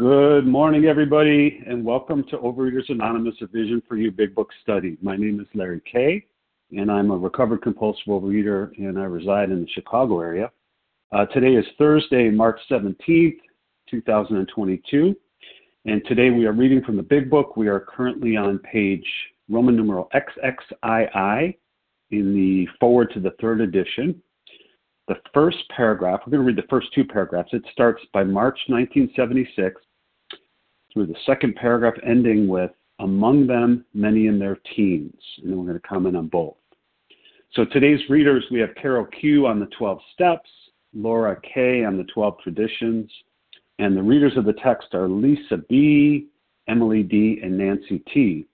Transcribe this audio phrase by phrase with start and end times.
[0.00, 4.96] Good morning, everybody, and welcome to Overeaters Anonymous, a Vision for You Big Book Study.
[5.02, 6.24] My name is Larry Kay,
[6.74, 10.50] and I'm a recovered compulsive overeater, and I reside in the Chicago area.
[11.12, 13.36] Uh, today is Thursday, March 17th,
[13.90, 15.14] 2022,
[15.84, 17.58] and today we are reading from the Big Book.
[17.58, 19.04] We are currently on page
[19.50, 21.58] Roman numeral XXII
[22.10, 24.22] in the foreword to the third edition
[25.10, 27.50] the first paragraph, we're going to read the first two paragraphs.
[27.52, 29.82] It starts by March 1976
[30.92, 35.14] through the second paragraph ending with among them many in their teens.
[35.38, 36.56] And then we're going to comment on both.
[37.54, 40.48] So today's readers, we have Carol Q on the 12 steps,
[40.94, 43.10] Laura K on the 12 traditions,
[43.78, 46.28] and the readers of the text are Lisa B,
[46.68, 48.46] Emily D, and Nancy T.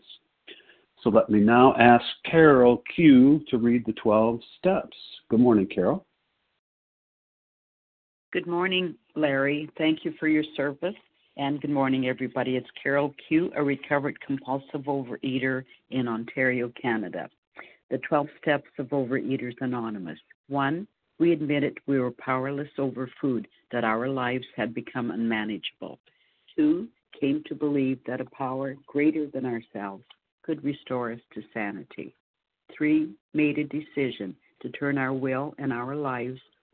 [1.03, 4.95] So let me now ask Carol Q to read the 12 steps.
[5.29, 6.04] Good morning, Carol.
[8.35, 9.69] Good morning, Larry.
[9.78, 10.94] Thank you for your service.
[11.38, 12.57] And good morning, everybody.
[12.57, 17.29] It's Carol Q, a recovered compulsive overeater in Ontario, Canada.
[17.90, 20.19] The 12 steps of Overeaters Anonymous.
[20.50, 20.85] One,
[21.18, 25.97] we admitted we were powerless over food, that our lives had become unmanageable.
[26.57, 30.03] Two, came to believe that a power greater than ourselves
[30.44, 32.13] could restore us to sanity.
[32.78, 36.41] Three, made a decision to turn our will and our lives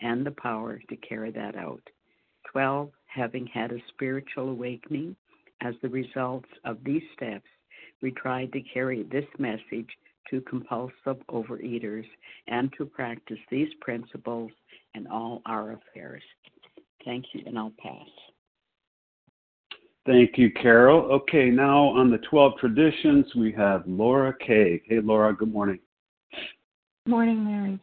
[0.00, 1.82] and the power to carry that out.
[2.52, 2.90] 12.
[3.06, 5.16] Having had a spiritual awakening
[5.62, 7.46] as the results of these steps,
[8.02, 9.88] we tried to carry this message
[10.30, 12.06] to compulsive overeaters
[12.46, 14.50] and to practice these principles
[14.94, 16.22] in all our affairs.
[17.04, 18.08] Thank you, and I'll pass.
[20.06, 21.02] Thank you, Carol.
[21.12, 24.80] Okay, now on the 12 traditions, we have Laura Kay.
[24.86, 25.78] Hey, Laura, good morning.
[27.04, 27.78] Good morning, Mary.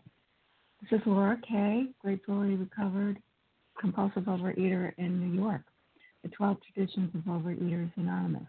[0.90, 3.22] This is Laura Kay, gratefully recovered
[3.78, 5.64] compulsive overeater in New York.
[6.24, 8.48] The 12 traditions of Overeaters Anonymous.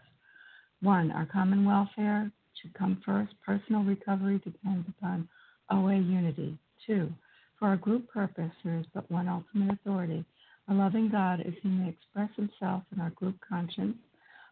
[0.81, 2.31] One, our common welfare
[2.61, 3.33] should come first.
[3.45, 5.27] Personal recovery depends upon
[5.69, 6.57] OA unity.
[6.87, 7.11] Two,
[7.57, 10.23] for our group purpose, there is but one ultimate authority.
[10.69, 13.97] A loving God as he may express himself in our group conscience.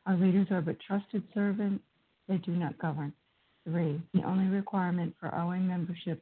[0.06, 1.86] Our leaders are but trusted servants,
[2.28, 3.14] they do not govern.
[3.64, 6.22] Three, the only requirement for OA membership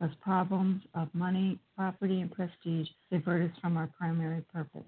[0.00, 4.86] lest problems of money, property, and prestige divert us from our primary purpose.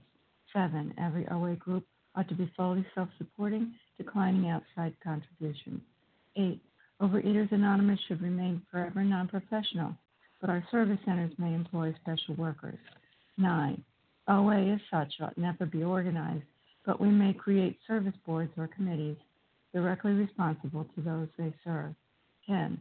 [0.53, 1.85] Seven, every OA group
[2.15, 5.81] ought to be fully self supporting, declining outside contributions.
[6.37, 6.61] Eight,
[7.01, 9.95] Overeaters Anonymous should remain forever non professional,
[10.41, 12.79] but our service centers may employ special workers.
[13.39, 13.83] Nine,
[14.29, 16.45] OA as such ought never be organized,
[16.85, 19.17] but we may create service boards or committees
[19.73, 21.95] directly responsible to those they serve.
[22.47, 22.81] 10.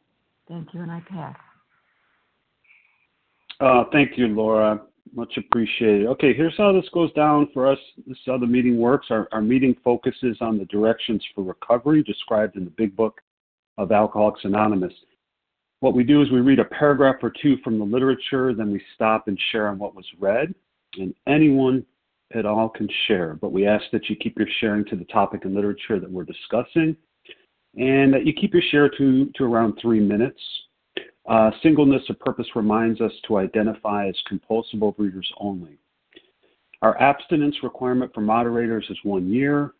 [0.51, 1.37] Thank you, and I pass.
[3.61, 4.81] Uh, thank you, Laura.
[5.15, 6.07] Much appreciated.
[6.07, 7.77] Okay, here's how this goes down for us.
[8.05, 9.07] This is how the meeting works.
[9.11, 13.21] Our, our meeting focuses on the directions for recovery described in the big book
[13.77, 14.91] of Alcoholics Anonymous.
[15.79, 18.81] What we do is we read a paragraph or two from the literature, then we
[18.95, 20.53] stop and share on what was read.
[20.97, 21.85] And anyone
[22.35, 25.45] at all can share, but we ask that you keep your sharing to the topic
[25.45, 26.97] and literature that we're discussing
[27.75, 30.41] and that you keep your share to, to around three minutes.
[31.29, 35.77] Uh, singleness of purpose reminds us to identify as compulsive overeaters only.
[36.81, 39.73] Our abstinence requirement for moderators is one year.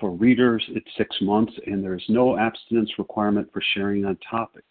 [0.00, 4.64] For readers, it's six months, and there is no abstinence requirement for sharing on topic.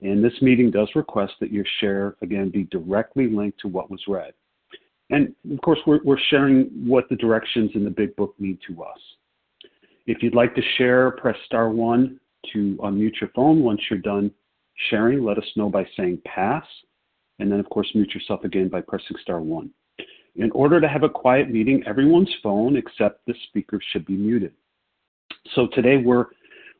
[0.00, 4.00] And this meeting does request that your share, again, be directly linked to what was
[4.06, 4.32] read.
[5.10, 8.82] And of course, we're, we're sharing what the directions in the big book mean to
[8.82, 8.98] us.
[10.08, 12.18] If you'd like to share, press star one
[12.54, 13.62] to unmute your phone.
[13.62, 14.30] Once you're done
[14.88, 16.64] sharing, let us know by saying pass.
[17.38, 19.68] And then, of course, mute yourself again by pressing star one.
[20.36, 24.52] In order to have a quiet meeting, everyone's phone except the speaker should be muted.
[25.54, 26.24] So today we're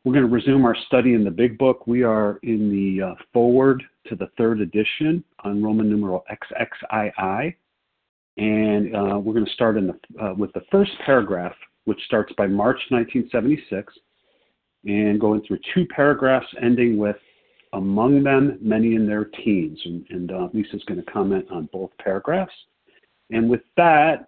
[0.03, 1.85] we're going to resume our study in the Big Book.
[1.85, 7.55] We are in the uh, foreword to the third edition on Roman numeral XXII,
[8.37, 11.53] and uh, we're going to start in the, uh, with the first paragraph,
[11.89, 13.91] which starts by March 1976,
[14.85, 17.15] and going through two paragraphs ending with
[17.73, 19.79] among them many in their teens.
[19.83, 22.53] And, and uh, Lisa's going to comment on both paragraphs.
[23.31, 24.27] And with that,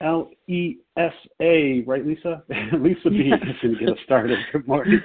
[0.00, 1.12] L E S
[1.42, 2.44] A, right, Lisa?
[2.78, 4.38] Lisa B is going to get us started.
[4.52, 5.00] Good morning.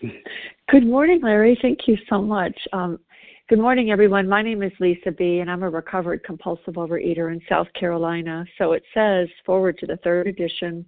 [0.70, 1.58] Good morning, Larry.
[1.60, 2.56] Thank you so much.
[2.72, 3.00] Um,
[3.52, 4.26] good morning, everyone.
[4.26, 8.46] My name is Lisa B., and I'm a recovered compulsive overeater in South Carolina.
[8.56, 10.86] So it says, foreword to the third edition.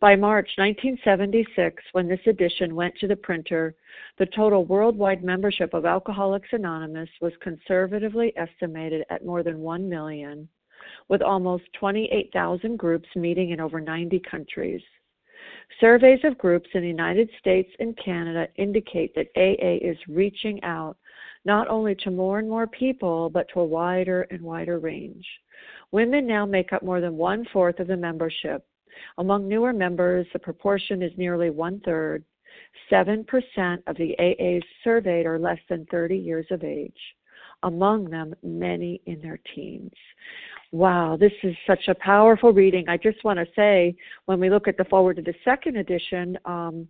[0.00, 3.76] By March 1976, when this edition went to the printer,
[4.18, 10.48] the total worldwide membership of Alcoholics Anonymous was conservatively estimated at more than 1 million,
[11.08, 14.82] with almost 28,000 groups meeting in over 90 countries.
[15.78, 20.96] Surveys of groups in the United States and Canada indicate that AA is reaching out
[21.44, 25.26] not only to more and more people, but to a wider and wider range.
[25.92, 28.66] Women now make up more than one fourth of the membership.
[29.18, 32.24] Among newer members, the proportion is nearly one third,
[32.90, 33.24] 7%
[33.86, 36.92] of the AAs surveyed are less than 30 years of age,
[37.62, 39.92] among them, many in their teens.
[40.72, 42.88] Wow, this is such a powerful reading.
[42.88, 43.94] I just want to say,
[44.26, 46.88] when we look at the foreword to the second edition, um,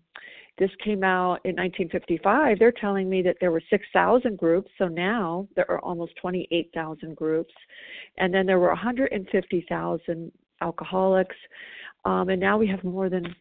[0.58, 2.58] this came out in 1955.
[2.58, 7.52] They're telling me that there were 6,000 groups, so now there are almost 28,000 groups.
[8.18, 11.36] And then there were 150,000 alcoholics,
[12.04, 13.34] um, and now we have more than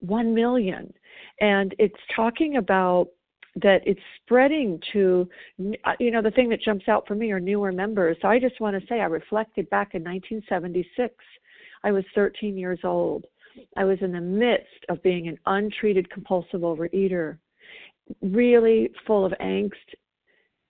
[0.00, 0.92] 1 million
[1.40, 3.08] and it's talking about
[3.56, 5.28] that it's spreading to
[5.98, 8.60] you know the thing that jumps out for me are newer members so i just
[8.60, 11.14] want to say i reflected back in 1976
[11.84, 13.24] i was 13 years old
[13.76, 17.38] i was in the midst of being an untreated compulsive overeater
[18.22, 19.72] really full of angst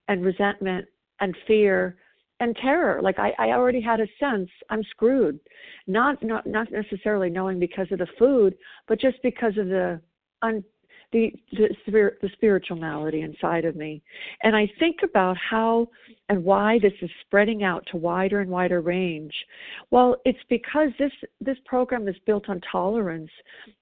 [0.08, 0.86] and resentment
[1.20, 1.96] and fear
[2.40, 3.00] and terror.
[3.02, 5.38] Like i i already had a sense i'm screwed.
[5.86, 8.54] Not not not necessarily knowing because of the food
[8.88, 10.00] but just because of the
[10.42, 10.62] un,
[11.12, 14.02] the the, spirit, the spiritual malady inside of me,
[14.42, 15.88] and I think about how
[16.28, 19.32] and why this is spreading out to wider and wider range.
[19.90, 23.30] Well, it's because this this program is built on tolerance,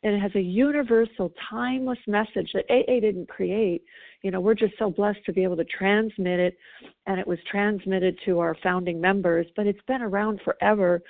[0.03, 3.83] and it has a universal, timeless message that AA didn't create.
[4.23, 6.59] You know, we're just so blessed to be able to transmit it,
[7.07, 11.03] and it was transmitted to our founding members, but it's been around forever,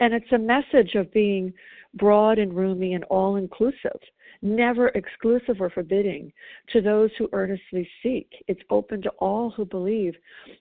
[0.00, 1.52] and it's a message of being
[1.94, 3.98] broad and roomy and all inclusive
[4.42, 6.32] never exclusive or forbidding
[6.72, 8.28] to those who earnestly seek.
[8.48, 10.14] It's open to all who believe.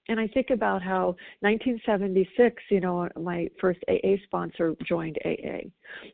[0.08, 5.70] And I think about how 1976, you know, my first AA sponsor joined AA.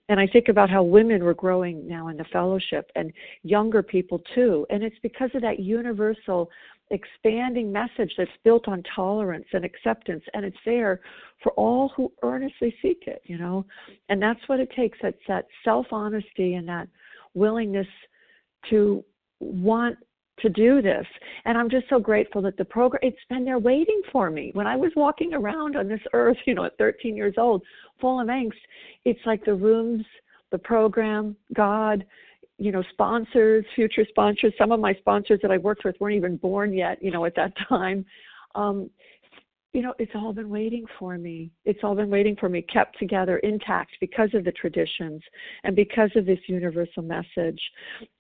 [0.10, 3.12] And I think about how women were growing now in the fellowship and
[3.44, 4.66] younger people too.
[4.70, 6.50] And it's because of that universal
[6.92, 11.00] expanding message that's built on tolerance and acceptance and it's there
[11.42, 13.66] for all who earnestly seek it you know
[14.10, 16.88] and that's what it takes it's that self honesty and that
[17.36, 17.88] willingness
[18.70, 19.04] to
[19.39, 19.98] want
[20.39, 21.06] to do this.
[21.46, 24.51] And I'm just so grateful that the program, it's been there waiting for me.
[24.54, 27.62] When I was walking around on this earth, you know, at 13 years old,
[28.01, 28.51] full of angst,
[29.06, 30.06] it's like the rooms,
[30.51, 32.06] the program, God,
[32.58, 34.54] you know, sponsors, future sponsors.
[34.58, 37.36] Some of my sponsors that I worked with weren't even born yet, you know, at
[37.36, 38.06] that time.
[38.56, 38.89] Um,
[39.75, 41.51] you know, it's all been waiting for me.
[41.65, 45.22] It's all been waiting for me, kept together, intact because of the traditions
[45.65, 47.60] and because of this universal message.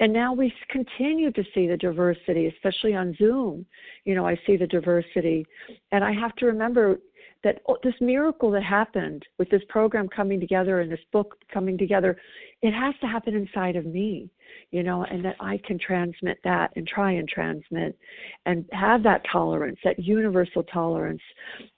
[0.01, 3.65] And now we continue to see the diversity, especially on Zoom.
[4.03, 5.45] You know, I see the diversity.
[5.93, 6.97] And I have to remember
[7.43, 11.77] that oh, this miracle that happened with this program coming together and this book coming
[11.77, 12.17] together,
[12.61, 14.29] it has to happen inside of me,
[14.71, 17.97] you know, and that I can transmit that and try and transmit
[18.45, 21.21] and have that tolerance, that universal tolerance.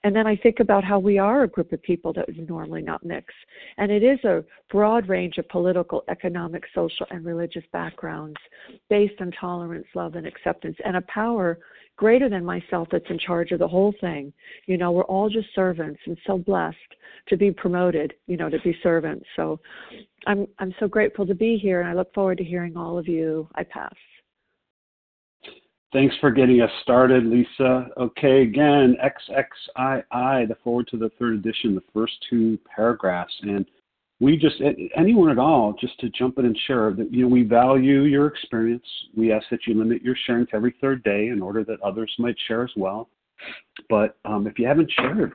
[0.03, 2.81] And then I think about how we are a group of people that would normally
[2.81, 3.33] not mix.
[3.77, 8.37] And it is a broad range of political, economic, social, and religious backgrounds
[8.89, 11.59] based on tolerance, love, and acceptance, and a power
[11.97, 14.31] greater than myself that's in charge of the whole thing.
[14.67, 16.77] You know, we're all just servants and so blessed
[17.27, 19.25] to be promoted, you know, to be servants.
[19.35, 19.59] So
[20.27, 23.07] I'm I'm so grateful to be here and I look forward to hearing all of
[23.07, 23.49] you.
[23.55, 23.93] I pass.
[25.93, 27.87] Thanks for getting us started, Lisa.
[27.97, 33.33] Okay, again, XXII, the foreword to the third edition, the first two paragraphs.
[33.41, 33.65] And
[34.19, 34.61] we just
[34.95, 38.27] anyone at all just to jump in and share that you know we value your
[38.27, 38.85] experience.
[39.15, 42.13] We ask that you limit your sharing to every third day in order that others
[42.17, 43.09] might share as well.
[43.89, 45.33] But um, if you haven't shared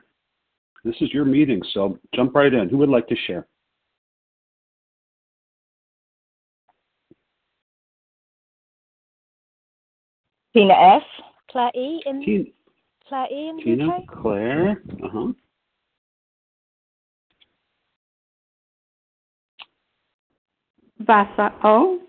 [0.83, 2.69] this is your meeting so jump right in.
[2.69, 3.47] Who would like to share?
[10.53, 11.03] Tina s
[11.49, 12.01] claire e.
[12.05, 12.43] in tina,
[13.07, 13.49] claire e.
[13.49, 15.33] in tina claire uh-huh
[21.05, 21.99] Vasa O.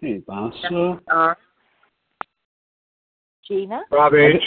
[0.00, 0.96] Hey, Vasa.
[3.46, 3.82] Gina.
[3.90, 4.42] Bob H.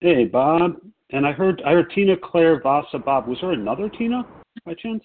[0.00, 0.76] Hey, Bob.
[1.10, 3.28] And I heard I heard Tina, Claire, Vasa, Bob.
[3.28, 4.24] Was there another Tina
[4.64, 5.04] by chance?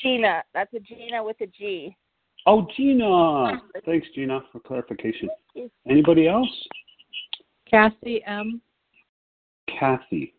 [0.00, 0.42] Gina.
[0.52, 1.96] That's a Gina with a G.
[2.46, 3.04] Oh, Gina.
[3.04, 3.80] Hmm.
[3.84, 5.28] Thanks, Gina, for clarification.
[5.88, 6.48] Anybody else?
[7.70, 8.60] Kathy M.
[9.78, 10.34] Kathy.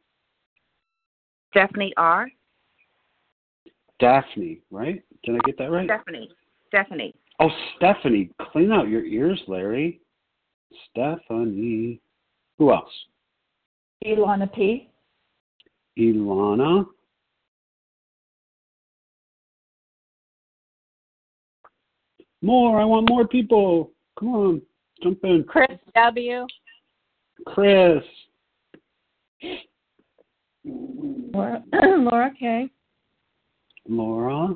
[1.51, 2.27] Stephanie R.
[3.99, 5.01] Daphne, right?
[5.23, 5.87] Did I get that right?
[5.87, 6.29] Stephanie.
[6.67, 7.15] Stephanie.
[7.39, 8.29] Oh, Stephanie.
[8.51, 10.01] Clean out your ears, Larry.
[10.89, 12.01] Stephanie.
[12.57, 12.91] Who else?
[14.05, 14.89] Ilana P.
[15.97, 16.85] Ilana.
[22.41, 22.81] More.
[22.81, 23.91] I want more people.
[24.19, 24.61] Come on.
[25.01, 25.43] Jump in.
[25.47, 26.45] Chris W.
[27.45, 28.03] Chris.
[30.65, 32.69] Laura, Laura K.
[33.87, 34.55] Laura.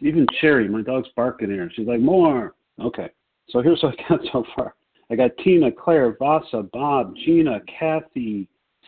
[0.00, 1.70] Even Cherry, my dog's barking here.
[1.74, 2.54] She's like, more.
[2.80, 3.10] Okay.
[3.50, 4.74] So here's what I got so far.
[5.10, 8.46] I got Tina, Claire, Vasa, Bob, Gina, Kathy,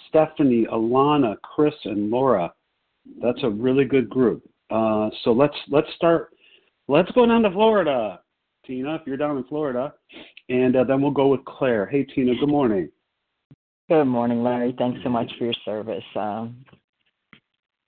[0.08, 2.52] Stephanie, Alana, Chris, and Laura.
[3.22, 4.42] That's a really good group.
[4.70, 6.32] Uh, so let's let's start.
[6.88, 8.20] Let's go down to Florida,
[8.66, 8.96] Tina.
[8.96, 9.94] If you're down in Florida,
[10.48, 11.86] and uh, then we'll go with Claire.
[11.86, 12.34] Hey, Tina.
[12.38, 12.90] Good morning.
[13.88, 14.74] Good morning, Larry.
[14.78, 16.04] Thanks so much for your service.
[16.14, 16.64] Um,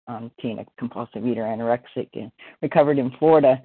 [0.09, 2.31] um, Tina, compulsive eater, anorexic, and
[2.61, 3.61] recovered in Florida.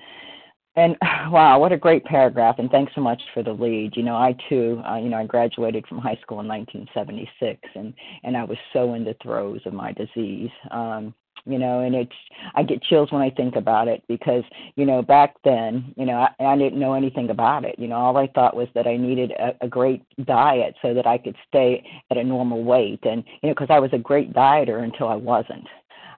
[0.75, 0.96] And
[1.29, 2.56] wow, what a great paragraph!
[2.60, 3.98] And thanks so much for the lead.
[3.98, 7.94] You know, I too, uh, you know, I graduated from high school in 1976, and
[8.24, 10.51] and I was so in the throes of my disease.
[10.72, 11.13] Um,
[11.46, 12.12] you know, and it's
[12.56, 14.44] I get chills when I think about it because
[14.75, 17.75] you know back then, you know, I, I didn't know anything about it.
[17.79, 21.08] You know, all I thought was that I needed a, a great diet so that
[21.08, 24.34] I could stay at a normal weight, and you know, because I was a great
[24.34, 25.67] dieter until I wasn't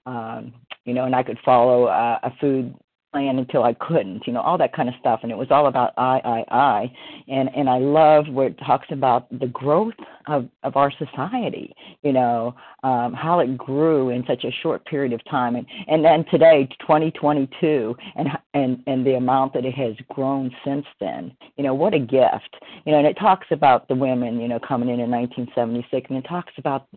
[0.05, 0.53] um,
[0.85, 2.75] you know, and I could follow uh, a food
[3.11, 5.21] plan until I couldn't, you know, all that kind of stuff.
[5.23, 6.93] And it was all about I, I, I.
[7.27, 9.93] And and I love where it talks about the growth
[10.29, 15.11] of, of our society, you know, um, how it grew in such a short period
[15.11, 15.55] of time.
[15.55, 20.85] And, and then today, 2022, and, and, and the amount that it has grown since
[20.99, 22.55] then, you know, what a gift.
[22.85, 26.19] You know, and it talks about the women, you know, coming in in 1976, and
[26.19, 26.87] it talks about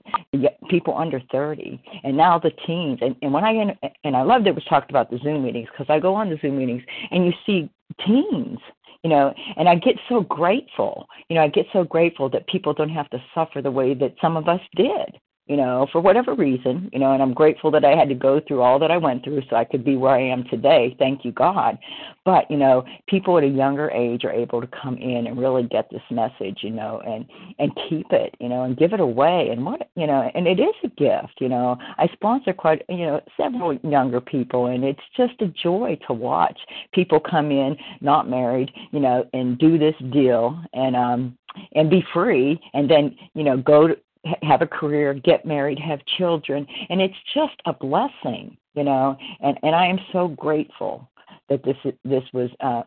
[0.69, 2.99] people under 30, and now the teens.
[3.01, 5.87] And, and when I, and I loved it was talked about the Zoom meetings because
[5.89, 7.71] I go on the Zoom meetings and you see
[8.05, 8.59] teens
[9.03, 12.73] you know and i get so grateful you know i get so grateful that people
[12.73, 16.35] don't have to suffer the way that some of us did you know, for whatever
[16.35, 18.97] reason, you know, and I'm grateful that I had to go through all that I
[18.97, 20.95] went through so I could be where I am today.
[21.01, 21.79] Thank you, God.
[22.25, 25.65] But, you know, people at a younger age are able to come in and really
[25.65, 27.27] get this message, you know, and
[27.59, 29.49] and keep it, you know, and give it away.
[29.51, 31.77] And what, you know, and it is a gift, you know.
[31.99, 36.59] I sponsor quite, you know, several younger people, and it's just a joy to watch
[36.93, 41.37] people come in, not married, you know, and do this deal and um
[41.75, 43.97] and be free and then you know go to
[44.43, 49.17] have a career, get married, have children, and it's just a blessing, you know.
[49.41, 51.09] And and I am so grateful
[51.49, 52.83] that this this was uh,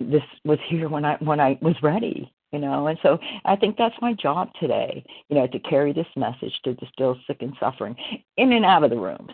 [0.00, 2.86] this was here when I when I was ready, you know.
[2.86, 6.74] And so I think that's my job today, you know, to carry this message to
[6.74, 7.96] the still sick and suffering
[8.36, 9.32] in and out of the rooms,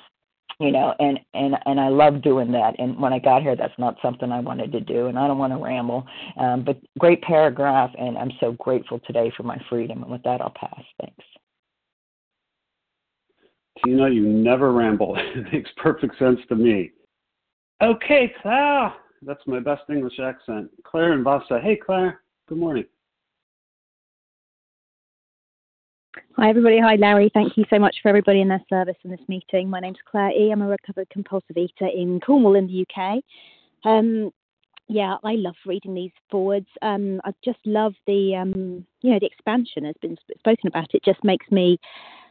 [0.61, 0.95] you know.
[1.01, 2.79] And and and I love doing that.
[2.79, 5.39] And when I got here, that's not something I wanted to do, and I don't
[5.39, 6.07] want to ramble.
[6.39, 10.03] Um, but great paragraph, and I'm so grateful today for my freedom.
[10.03, 10.83] And with that, I'll pass.
[11.01, 11.25] Thanks.
[13.85, 15.17] Tina, you never ramble.
[15.19, 16.93] it makes perfect sense to me.
[17.83, 18.93] Okay, Claire.
[19.23, 20.71] That's my best English accent.
[20.85, 21.61] Claire and Vasa.
[21.63, 22.23] Hey, Claire.
[22.49, 22.85] Good morning.
[26.37, 26.81] Hi, everybody.
[26.81, 27.31] Hi, Larry.
[27.33, 29.69] Thank you so much for everybody in their service in this meeting.
[29.69, 30.51] My name's Claire E.
[30.51, 33.23] I'm a recovered compulsive eater in Cornwall in the UK.
[33.85, 34.33] Um,
[34.89, 36.67] yeah, I love reading these forewords.
[36.83, 40.95] Um, I just love the, um, you know, the expansion has been spoken about.
[40.95, 41.79] It just makes me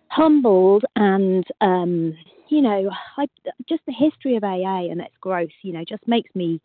[0.10, 2.16] humbled and um,
[2.50, 3.28] you know I,
[3.68, 6.62] just the history of AA and its growth you know just makes me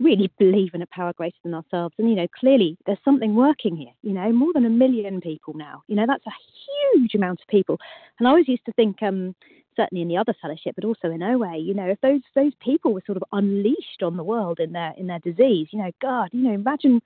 [0.00, 1.94] really believe in a power greater than ourselves.
[1.98, 5.54] And you know clearly there's something working here you know more than a million people
[5.54, 5.82] now.
[5.86, 7.78] You know that's a huge amount of people.
[8.18, 9.34] And I always used to think um
[9.76, 12.92] certainly in the other fellowship but also in OA you know if those those people
[12.92, 16.28] were sort of unleashed on the world in their in their disease you know god
[16.32, 17.00] you know imagine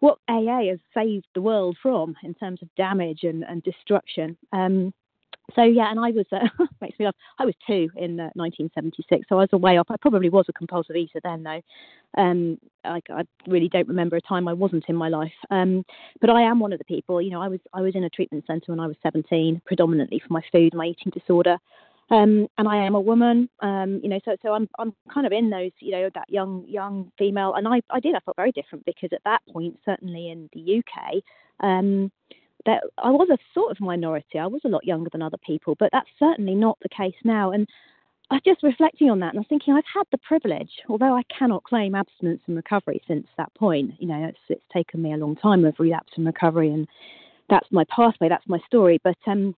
[0.00, 4.36] what AA has saved the world from in terms of damage and, and destruction.
[4.52, 4.92] Um,
[5.54, 6.48] so yeah, and I was uh,
[6.80, 7.14] makes me laugh.
[7.38, 9.86] I was two in uh, 1976, so I was a way off.
[9.90, 11.62] I probably was a compulsive eater then, though.
[12.16, 15.32] Um, I, I really don't remember a time I wasn't in my life.
[15.50, 15.84] Um,
[16.20, 17.22] but I am one of the people.
[17.22, 20.20] You know, I was I was in a treatment centre when I was 17, predominantly
[20.20, 21.58] for my food, my eating disorder.
[22.10, 25.32] Um, and I am a woman, um, you know, so so I'm I'm kind of
[25.32, 28.52] in those, you know, that young young female, and I I did I felt very
[28.52, 31.22] different because at that point, certainly in the UK,
[31.60, 32.10] um,
[32.68, 34.38] that I was a sort of minority.
[34.38, 37.50] I was a lot younger than other people, but that's certainly not the case now.
[37.50, 37.66] And
[38.30, 41.16] I was just reflecting on that and I was thinking I've had the privilege, although
[41.16, 43.92] I cannot claim abstinence and recovery since that point.
[43.98, 46.86] You know, it's, it's taken me a long time of relapse and recovery, and
[47.48, 49.00] that's my pathway, that's my story.
[49.02, 49.54] But um,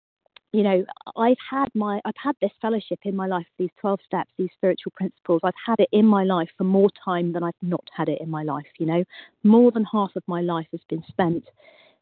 [0.53, 0.85] you know,
[1.16, 4.92] I've had my I've had this fellowship in my life, these twelve steps, these spiritual
[4.96, 5.40] principles.
[5.42, 8.31] I've had it in my life for more time than I've not had it in
[8.31, 8.70] my life.
[8.79, 9.05] You know,
[9.42, 11.44] more than half of my life has been spent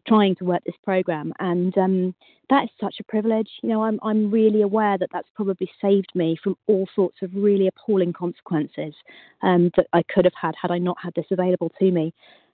[0.08, 2.14] trying to work this program, and um,
[2.50, 3.48] that is such a privilege.
[3.62, 7.30] You know, I'm I'm really aware that that's probably saved me from all sorts of
[7.34, 8.94] really appalling consequences
[9.42, 12.12] um, that I could have had had I not had this available to me,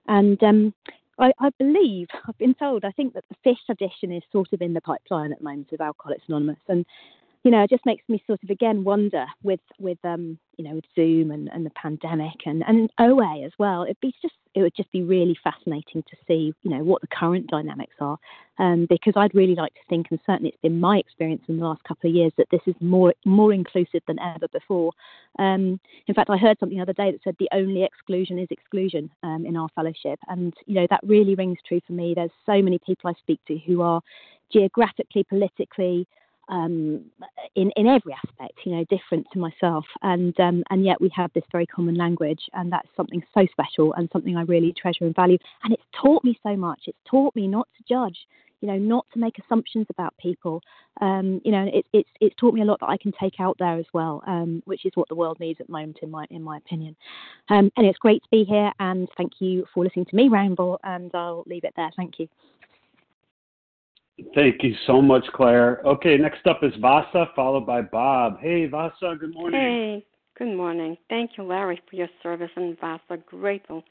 [0.09, 0.43] and.
[0.43, 0.75] Um,
[1.17, 2.85] I, I, believe I've been told.
[2.85, 5.71] I think that the fifth edition is sort of in the pipeline at the moment
[5.71, 6.85] of Alcoholics Anonymous, and
[7.45, 10.75] you know, it just makes me sort of again wonder with with um, you know,
[10.75, 13.85] with Zoom and, and the pandemic and, and OA as well.
[13.85, 17.09] It'd be just it would just be really fascinating to see, you know, what the
[17.09, 18.17] current dynamics are.
[18.59, 21.65] Um, because I'd really like to think, and certainly it's been my experience in the
[21.65, 24.93] last couple of years, that this is more more inclusive than ever before.
[25.39, 28.49] Um, in fact, I heard something the other day that said the only exclusion is
[28.51, 32.15] exclusion um, in our fellowship, and you know that really rings true for me.
[32.15, 34.01] There's so many people I speak to who are
[34.51, 36.07] geographically, politically,
[36.49, 37.05] um,
[37.55, 41.33] in in every aspect, you know, different to myself, and um, and yet we have
[41.35, 45.15] this very common language, and that's something so special and something I really treasure and
[45.15, 45.39] value.
[45.63, 46.83] And it's taught me so much.
[46.87, 48.19] It's taught me not to judge,
[48.61, 50.63] you know, not to make assumptions about people.
[51.01, 53.57] Um, you know, it, it's it's taught me a lot that I can take out
[53.59, 56.27] there as well, um, which is what the world needs at the moment, in my
[56.31, 56.97] in my opinion.
[57.49, 60.79] Um, and it's great to be here, and thank you for listening to me ramble.
[60.85, 61.91] And I'll leave it there.
[61.97, 62.29] Thank you.
[64.35, 65.81] Thank you so much, Claire.
[65.85, 68.39] Okay, next up is Vasa, followed by Bob.
[68.41, 69.61] Hey, Vasa, good morning.
[69.61, 70.97] Hey, Good morning.
[71.09, 73.23] Thank you, Larry, for your service and Vasa.
[73.25, 73.85] Grateful.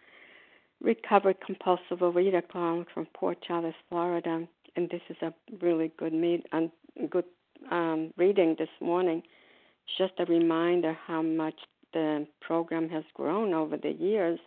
[0.82, 6.46] Recovered compulsive overeater calling from Port Charlotte, Florida, and this is a really good meet
[6.52, 6.70] and
[7.10, 7.24] good
[7.72, 9.24] um, reading this morning.
[9.98, 11.56] Just a reminder how much
[11.94, 14.40] the program has grown over the years.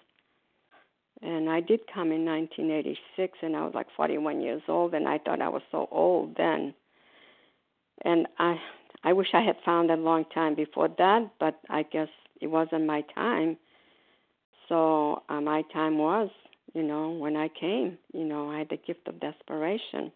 [1.22, 5.18] And I did come in 1986, and I was like 41 years old, and I
[5.18, 6.74] thought I was so old then.
[8.04, 8.56] And I,
[9.02, 12.08] I wish I had found a long time before that, but I guess
[12.40, 13.56] it wasn't my time.
[14.68, 16.28] So uh, my time was,
[16.74, 17.98] you know, when I came.
[18.12, 20.12] You know, I had the gift of desperation.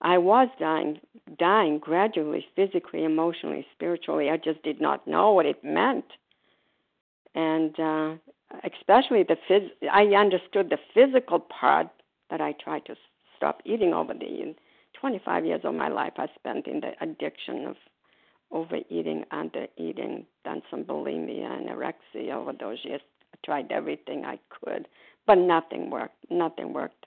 [0.00, 1.00] I was dying,
[1.38, 4.30] dying gradually, physically, emotionally, spiritually.
[4.30, 6.04] I just did not know what it meant,
[7.34, 8.14] and uh,
[8.64, 11.88] especially the phys- I understood the physical part
[12.30, 12.96] that I tried to
[13.36, 14.56] stop eating over the years.
[15.00, 17.76] 25 years of my life I spent in the addiction of
[18.50, 23.00] overeating, undereating, done some bulimia, and anorexia over those years.
[23.34, 24.88] I tried everything I could,
[25.26, 26.16] but nothing worked.
[26.30, 27.06] Nothing worked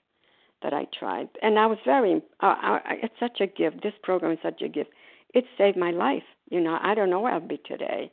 [0.62, 2.22] that I tried, and I was very.
[2.40, 3.82] Uh, I, it's such a gift.
[3.82, 4.92] This program is such a gift.
[5.34, 6.24] It saved my life.
[6.50, 8.12] You know, I don't know where I'll be today.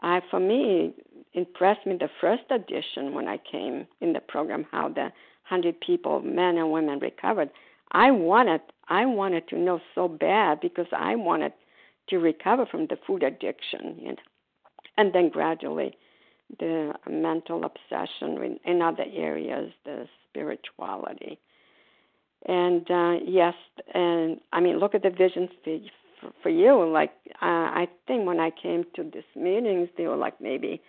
[0.00, 0.94] I, for me,
[1.34, 4.66] impressed me the first edition when I came in the program.
[4.70, 5.12] How the
[5.44, 7.50] hundred people, men and women, recovered.
[7.92, 11.52] I wanted, I wanted to know so bad because I wanted
[12.08, 14.16] to recover from the food addiction, you know,
[14.96, 15.96] and then gradually
[16.58, 21.38] the mental obsession in other areas, the spirituality
[22.46, 23.54] and uh, yes,
[23.94, 25.48] and I mean, look at the vision
[26.20, 26.84] for, for you.
[26.90, 30.82] Like uh, I think when I came to these meetings, there were like maybe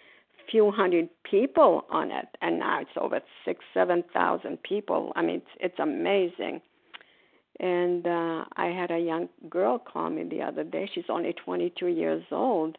[0.50, 5.12] few hundred people on it, and now it's over six, seven thousand people.
[5.16, 6.62] I mean, it's, it's amazing.
[7.60, 10.90] And uh, I had a young girl call me the other day.
[10.94, 12.78] She's only 22 years old,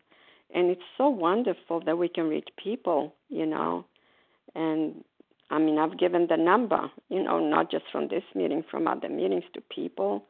[0.53, 3.85] and it's so wonderful that we can reach people, you know.
[4.55, 5.05] And
[5.51, 9.09] I mean, I've given the number, you know, not just from this meeting, from other
[9.09, 10.25] meetings to people.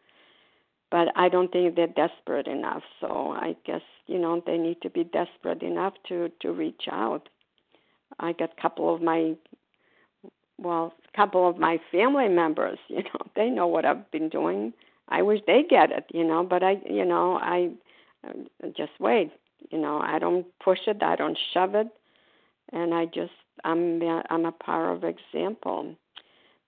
[0.94, 2.84] But I don't think they're desperate enough.
[3.00, 7.28] So I guess, you know, they need to be desperate enough to to reach out.
[8.20, 9.34] I got a couple of my
[10.56, 14.72] well, a couple of my family members, you know, they know what I've been doing.
[15.08, 17.70] I wish they get it, you know, but I, you know, I
[18.24, 19.32] uh, just wait.
[19.72, 21.88] You know, I don't push it, I don't shove it,
[22.72, 25.96] and I just I'm I'm a power of example.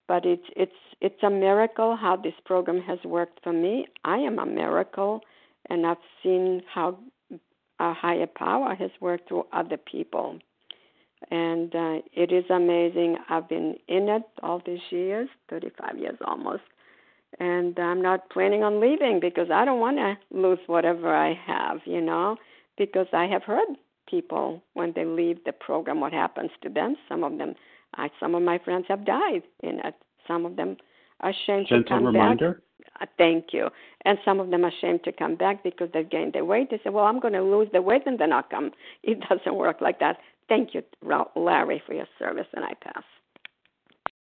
[0.09, 3.87] But it's it's it's a miracle how this program has worked for me.
[4.05, 5.21] I am a miracle,
[5.69, 6.99] and I've seen how
[7.79, 10.39] a higher power has worked through other people.
[11.31, 13.17] And uh, it is amazing.
[13.29, 16.63] I've been in it all these years, 35 years almost.
[17.41, 21.81] And I'm not planning on leaving because I don't want to lose whatever I have,
[21.85, 22.37] you know,
[22.79, 23.67] because I have heard
[24.09, 27.55] people when they leave the program what happens to them some of them
[27.97, 29.95] I, some of my friends have died in it
[30.27, 30.77] some of them
[31.21, 32.53] are ashamed Gentle to come reminder.
[32.53, 32.63] back
[33.01, 33.69] uh, thank you
[34.05, 36.81] and some of them are ashamed to come back because they've gained the weight they
[36.85, 38.71] say well i'm going to lose the weight and then i'll come
[39.03, 40.83] it doesn't work like that thank you
[41.37, 43.03] larry for your service and i pass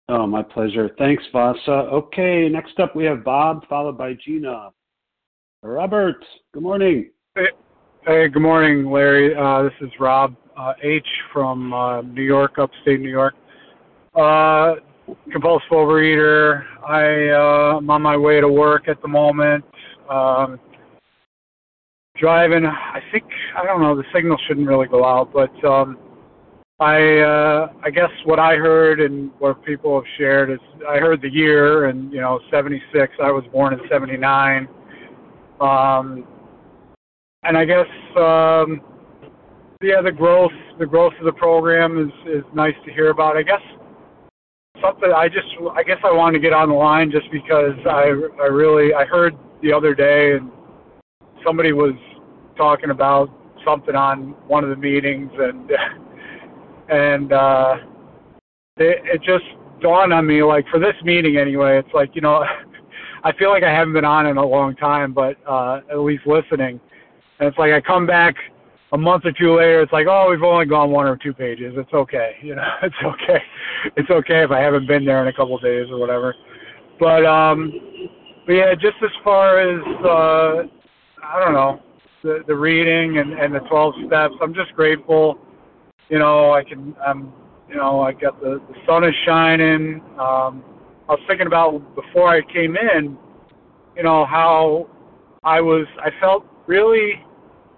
[0.09, 0.91] Oh, my pleasure.
[0.99, 1.71] Thanks, Vasa.
[1.71, 4.71] Okay, next up we have Bob, followed by Gina.
[5.63, 7.11] Robert, good morning.
[7.37, 7.47] Hey,
[8.05, 9.33] Hey, good morning, Larry.
[9.35, 11.07] Uh, this is Rob uh, H.
[11.33, 13.35] from uh, New York, upstate New York.
[14.15, 14.75] Uh,
[15.31, 16.65] compulsive overeater.
[16.87, 19.65] I, uh, I'm on my way to work at the moment.
[20.11, 20.61] Um,
[22.17, 22.67] driving.
[22.67, 23.25] I think
[23.57, 23.97] I don't know.
[23.97, 25.99] The signal shouldn't really go out, but um,
[26.79, 31.23] I uh, I guess what I heard and what people have shared is I heard
[31.23, 33.15] the year and you know 76.
[33.23, 34.69] I was born in 79.
[35.61, 36.27] Um,
[37.45, 38.81] and I guess um,
[39.83, 43.37] yeah, the growth the growth of the program is is nice to hear about.
[43.37, 43.63] I guess
[44.81, 48.13] something I just I guess I wanted to get on the line just because I
[48.41, 50.51] I really I heard the other day and
[51.45, 51.95] somebody was
[52.57, 53.31] talking about
[53.65, 55.71] something on one of the meetings and
[56.89, 57.77] and uh
[58.79, 59.45] it, it just
[59.81, 62.45] dawned on me like for this meeting anyway it's like you know
[63.25, 66.27] I feel like I haven't been on in a long time but uh at least
[66.27, 66.81] listening.
[67.39, 68.35] And it's like I come back
[68.93, 71.75] a month or two later, it's like, oh, we've only gone one or two pages.
[71.77, 73.43] It's okay, you know, it's okay.
[73.97, 76.35] It's okay if I haven't been there in a couple of days or whatever.
[77.01, 77.73] But um,
[78.47, 80.69] but yeah, just as far as uh,
[81.25, 81.81] I don't know
[82.23, 85.39] the the reading and and the twelve steps, I'm just grateful.
[86.09, 87.33] You know, I can I'm
[87.69, 90.01] you know I got the the sun is shining.
[90.13, 90.63] Um,
[91.09, 93.17] I was thinking about before I came in,
[93.97, 94.89] you know how
[95.43, 97.25] I was I felt really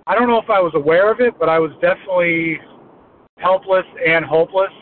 [0.07, 2.61] I don't know if I was aware of it, but I was definitely
[3.39, 4.73] helpless and hopeless.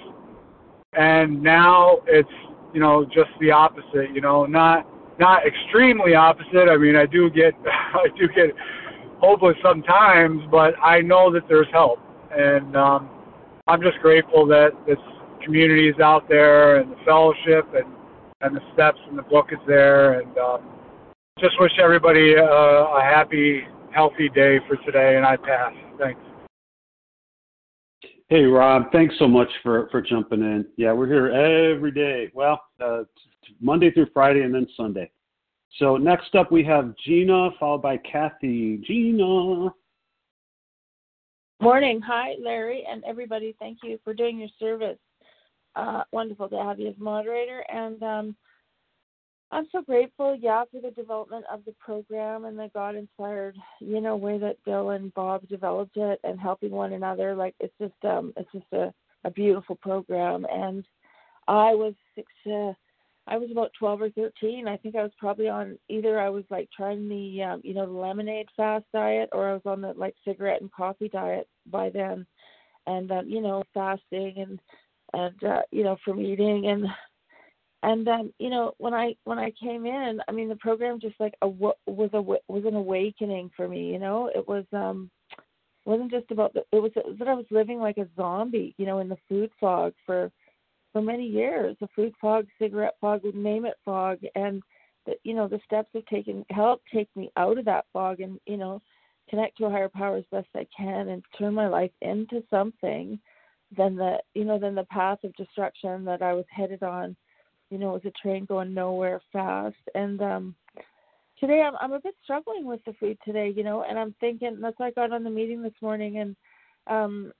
[0.95, 2.29] And now it's
[2.75, 4.15] you know just the opposite.
[4.15, 4.87] You know, not
[5.19, 6.69] not extremely opposite.
[6.69, 8.51] I mean, I do get I do get
[9.21, 13.09] hopeless sometimes, but I know that there's help, and um,
[13.69, 14.99] I'm just grateful that this
[15.45, 17.87] community is out there and the fellowship and
[18.41, 20.63] and the steps and the book is there, and um,
[21.39, 23.63] just wish everybody uh, a happy,
[23.95, 25.17] healthy day for today.
[25.17, 25.73] And I pass.
[25.99, 26.21] Thanks.
[28.29, 30.65] Hey, Rob, thanks so much for, for jumping in.
[30.77, 32.31] Yeah, we're here every day.
[32.33, 33.03] Well, uh,
[33.61, 35.11] Monday through Friday and then Sunday.
[35.79, 38.79] So next up we have Gina, followed by Kathy.
[38.87, 39.71] Gina.
[41.61, 42.01] Morning.
[42.01, 43.55] Hi, Larry, and everybody.
[43.59, 44.99] Thank you for doing your service.
[45.77, 47.65] Uh, wonderful to have you as moderator.
[47.73, 48.37] And um,
[49.53, 54.01] I'm so grateful, yeah, for the development of the program and the God inspired, you
[54.01, 57.35] know, way that Bill and Bob developed it and helping one another.
[57.35, 60.47] Like it's just um it's just a, a beautiful program.
[60.51, 60.87] And
[61.49, 62.73] I was six uh,
[63.27, 64.67] I was about twelve or thirteen.
[64.67, 67.85] I think I was probably on either I was like trying the um, you know,
[67.85, 71.91] the lemonade fast diet or I was on the like cigarette and coffee diet by
[71.91, 72.27] then.
[72.87, 74.61] And um, you know, fasting and
[75.13, 76.87] and uh, you know, from eating and
[77.83, 81.19] and um you know when i when i came in i mean the program just
[81.19, 84.31] like a was a was an awakening for me you know?
[84.35, 85.11] It was um
[85.85, 88.75] wasn't just about the it was, it was that i was living like a zombie
[88.79, 90.31] you know in the food fog for
[90.93, 94.19] for many years the food fog cigarette fog name it fog.
[94.35, 94.63] And
[95.07, 98.39] that you know the steps have taken helped take me out of that fog and
[98.47, 98.81] you know
[99.29, 103.19] connect to a higher power as best i can and turn my life into something
[103.77, 107.17] than the you know than the path of destruction that i was headed on
[107.73, 109.77] you know, it was a train going nowhere fast.
[109.95, 110.55] And um
[111.41, 114.59] today I'm I'm a bit struggling with the food today, you know, and I'm thinking
[114.61, 116.37] that's why I got on the meeting this morning and
[116.87, 117.33] um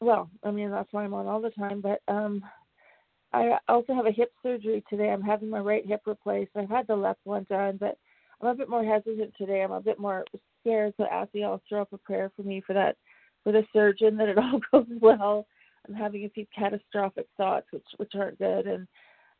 [0.00, 2.44] well, I mean that's why I'm on all the time, but um
[3.32, 5.10] I also have a hip surgery today.
[5.10, 6.50] I'm having my right hip replaced.
[6.56, 7.98] I've had the left one done, but
[8.40, 9.62] I'm a bit more hesitant today.
[9.62, 10.24] I'm a bit more
[10.60, 12.96] scared, so ask you all throw up a prayer for me for that
[13.44, 15.46] for the surgeon that it all goes well.
[15.86, 18.88] I'm having a few catastrophic thoughts which which aren't good and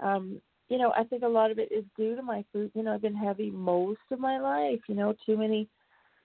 [0.00, 2.70] um, you know, I think a lot of it is due to my food.
[2.74, 4.80] You know, I've been heavy most of my life.
[4.86, 5.68] You know, too many,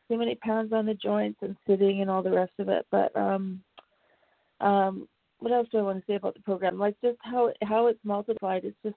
[0.10, 2.86] too many pounds on the joints and sitting and all the rest of it.
[2.92, 3.62] But um,
[4.60, 5.08] um,
[5.40, 6.78] what else do I want to say about the program?
[6.78, 8.66] Like just how how it's multiplied.
[8.66, 8.96] It's just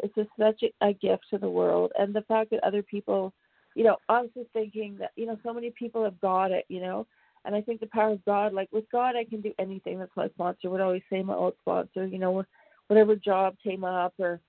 [0.00, 3.32] it's just such a, gift to the world, and the fact that other people,
[3.74, 6.64] you know, honestly thinking that you know so many people have got it.
[6.68, 7.06] You know,
[7.44, 8.52] and I think the power of God.
[8.52, 9.98] Like with God, I can do anything.
[9.98, 11.22] That's my sponsor would always say.
[11.22, 12.44] My old sponsor, you know
[12.88, 14.40] whatever job came up or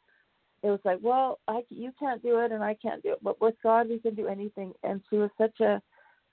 [0.61, 3.39] it was like, well, I you can't do it and I can't do it, but
[3.39, 4.73] with God we can do anything.
[4.83, 5.81] And she was such a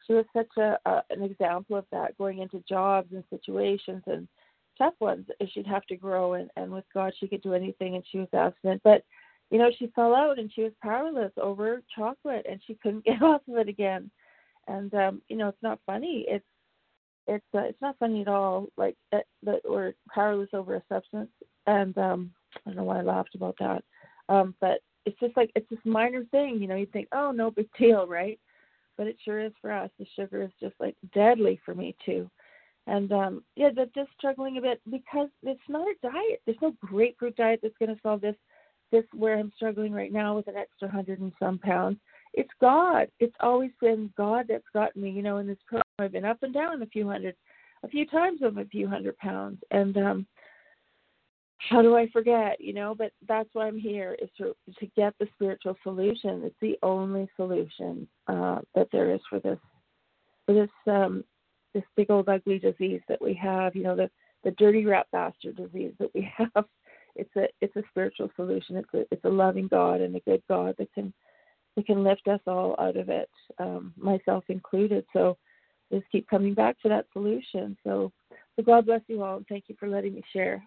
[0.07, 4.27] she was such a uh, an example of that going into jobs and situations and
[4.79, 5.27] tough ones.
[5.53, 8.29] She'd have to grow and and with God she could do anything and she was
[8.33, 9.05] abstinent, but
[9.51, 13.23] you know she fell out and she was powerless over chocolate and she couldn't get
[13.23, 14.11] off of it again.
[14.69, 16.25] And um, you know it's not funny.
[16.29, 16.45] It's
[17.29, 18.66] it's uh, it's not funny at all.
[18.77, 21.31] Like that, that we're powerless over a substance
[21.67, 22.33] and um
[22.65, 23.85] I don't know why I laughed about that.
[24.29, 27.51] Um, but it's just like it's this minor thing, you know, you think, Oh, no
[27.51, 28.39] big deal, right?
[28.97, 29.91] But it sure is for us.
[29.99, 32.31] The sugar is just like deadly for me too.
[32.87, 36.41] And um yeah, they're just struggling a bit because it's not a diet.
[36.45, 38.37] There's no grapefruit diet that's gonna solve this
[38.93, 41.99] this where I'm struggling right now with an extra hundred and some pounds.
[42.35, 43.09] It's God.
[43.19, 46.43] It's always been God that's gotten me, you know, in this program I've been up
[46.43, 47.35] and down a few hundred
[47.83, 49.61] a few times of a few hundred pounds.
[49.71, 50.27] And um
[51.59, 52.61] how do I forget?
[52.61, 56.42] You know, but that's why I'm here is to to get the spiritual solution.
[56.45, 59.59] It's the only solution uh, that there is for this
[60.45, 61.25] for this um,
[61.75, 63.75] this big old ugly disease that we have.
[63.75, 64.11] You know, the
[64.45, 66.64] the dirty rat bastard disease that we have.
[67.14, 68.77] It's a it's a spiritual solution.
[68.77, 71.12] It's a it's a loving God and a good God that can
[71.77, 75.05] that can lift us all out of it, um, myself included.
[75.12, 75.37] So
[75.92, 77.77] just keep coming back to that solution.
[77.85, 78.12] So,
[78.57, 80.62] so God bless you all and thank you for letting me share.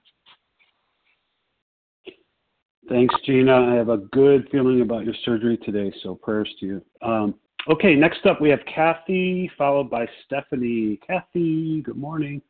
[2.88, 3.72] Thanks, Gina.
[3.72, 6.86] I have a good feeling about your surgery today, so prayers to you.
[7.02, 7.36] Um,
[7.70, 11.00] okay, next up we have Kathy, followed by Stephanie.
[11.06, 12.42] Kathy, good morning.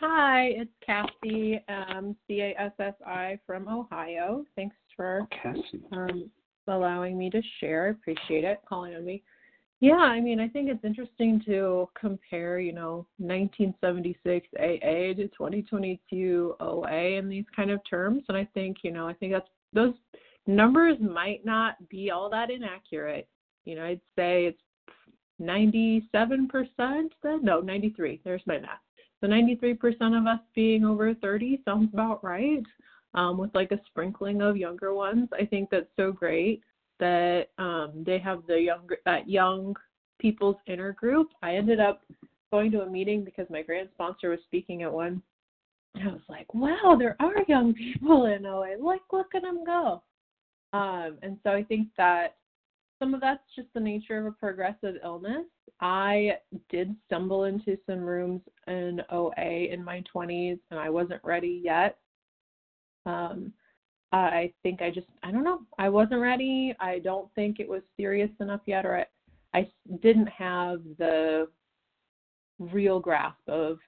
[0.00, 4.44] Hi, it's Cassie, um, C A S S I from Ohio.
[4.54, 5.26] Thanks for
[5.92, 6.30] um,
[6.66, 7.86] allowing me to share.
[7.86, 9.22] I appreciate it, calling on me.
[9.80, 16.56] Yeah, I mean, I think it's interesting to compare, you know, 1976 AA to 2022
[16.58, 19.94] OA in these kind of terms, and I think, you know, I think that's those
[20.48, 23.28] numbers might not be all that inaccurate.
[23.66, 24.62] You know, I'd say it's
[25.40, 26.00] 97%
[27.22, 27.44] then?
[27.44, 28.20] No, 93.
[28.24, 28.80] There's my math.
[29.20, 32.64] So 93% of us being over 30 sounds about right.
[33.14, 35.28] Um, with like a sprinkling of younger ones.
[35.32, 36.62] I think that's so great
[37.00, 39.74] that um, they have the younger that young
[40.18, 41.28] people's inner group.
[41.42, 42.02] I ended up
[42.50, 45.22] going to a meeting because my grant sponsor was speaking at one.
[45.94, 48.76] And I was like, wow, there are young people in OA.
[48.80, 50.02] Like, look at them go.
[50.72, 52.36] Um, and so I think that
[52.98, 55.46] some of that's just the nature of a progressive illness.
[55.80, 56.32] I
[56.68, 61.98] did stumble into some rooms in OA in my 20s, and I wasn't ready yet.
[63.06, 63.52] Um,
[64.12, 66.74] I think I just, I don't know, I wasn't ready.
[66.80, 69.04] I don't think it was serious enough yet, or
[69.54, 69.68] I, I
[70.02, 71.48] didn't have the
[72.58, 73.78] real grasp of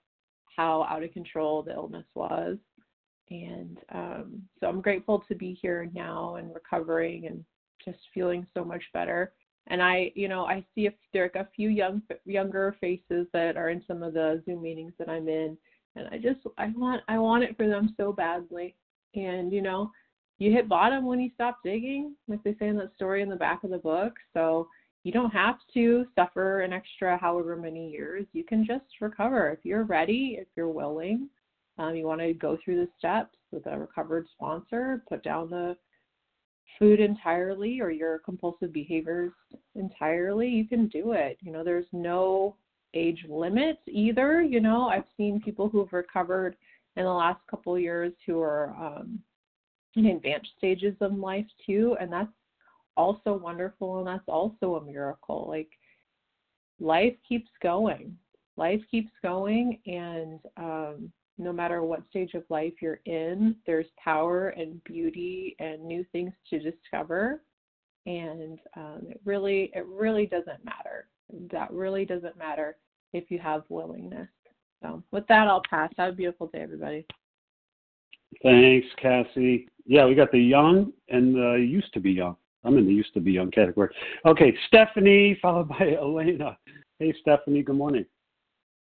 [0.56, 2.58] how out of control the illness was.
[3.30, 7.44] And um, so I'm grateful to be here now and recovering and
[7.82, 9.32] just feeling so much better.
[9.68, 13.56] And I, you know, I see if there are a few young, younger faces that
[13.56, 15.56] are in some of the Zoom meetings that I'm in,
[15.96, 18.74] and I just, I want, I want it for them so badly.
[19.14, 19.90] And you know,
[20.40, 23.36] you hit bottom when you stop digging, like they say in that story in the
[23.36, 24.14] back of the book.
[24.32, 24.66] So
[25.04, 28.26] you don't have to suffer an extra however many years.
[28.32, 31.28] You can just recover if you're ready, if you're willing.
[31.78, 35.76] Um, you want to go through the steps with a recovered sponsor, put down the
[36.78, 39.32] food entirely or your compulsive behaviors
[39.74, 41.36] entirely, you can do it.
[41.42, 42.56] You know, there's no
[42.94, 44.42] age limit either.
[44.42, 46.56] You know, I've seen people who've recovered
[46.96, 49.20] in the last couple years who are um,
[49.96, 52.32] in advanced stages of life too, and that's
[52.96, 55.46] also wonderful and that's also a miracle.
[55.48, 55.70] Like
[56.78, 58.16] life keeps going.
[58.56, 64.50] Life keeps going and um no matter what stage of life you're in, there's power
[64.50, 67.42] and beauty and new things to discover.
[68.06, 71.08] And um, it really, it really doesn't matter.
[71.50, 72.76] That really doesn't matter
[73.12, 74.28] if you have willingness.
[74.82, 75.90] So, with that, I'll pass.
[75.96, 77.06] Have a beautiful day, everybody.
[78.42, 79.68] Thanks, Cassie.
[79.90, 82.36] Yeah, we got the young and the used to be young.
[82.62, 83.92] I'm in the used to be young category.
[84.24, 86.56] Okay, Stephanie, followed by Elena.
[87.00, 88.06] Hey, Stephanie, good morning.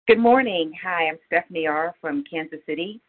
[0.09, 0.73] Good morning.
[0.83, 1.95] Hi, I'm Stephanie R.
[2.01, 2.99] from Kansas City.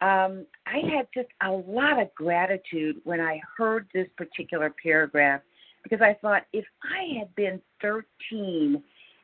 [0.00, 5.40] Um, I had just a lot of gratitude when I heard this particular paragraph
[5.84, 8.82] because I thought if I had been 13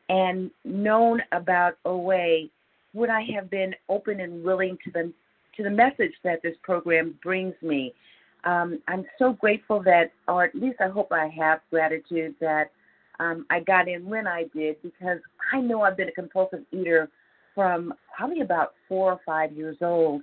[0.08, 2.44] and known about OA,
[2.92, 5.12] would I have been open and willing to the
[5.56, 7.94] to the message that this program brings me?
[8.44, 12.70] Um, I'm so grateful that, or at least I hope I have gratitude that
[13.20, 15.18] um, I got in when I did because
[15.52, 17.08] I know I've been a compulsive eater
[17.54, 20.22] from probably about four or five years old.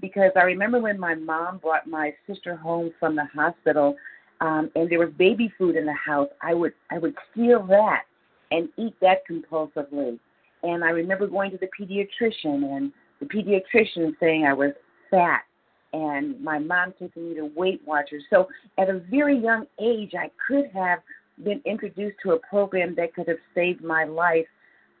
[0.00, 3.96] Because I remember when my mom brought my sister home from the hospital,
[4.40, 8.04] um, and there was baby food in the house, I would I would steal that
[8.50, 10.18] and eat that compulsively.
[10.62, 14.72] And I remember going to the pediatrician and the pediatrician saying I was
[15.10, 15.42] fat
[15.92, 18.22] and my mom taking me to Weight Watchers.
[18.30, 21.00] So at a very young age, I could have
[21.44, 24.46] been introduced to a program that could have saved my life.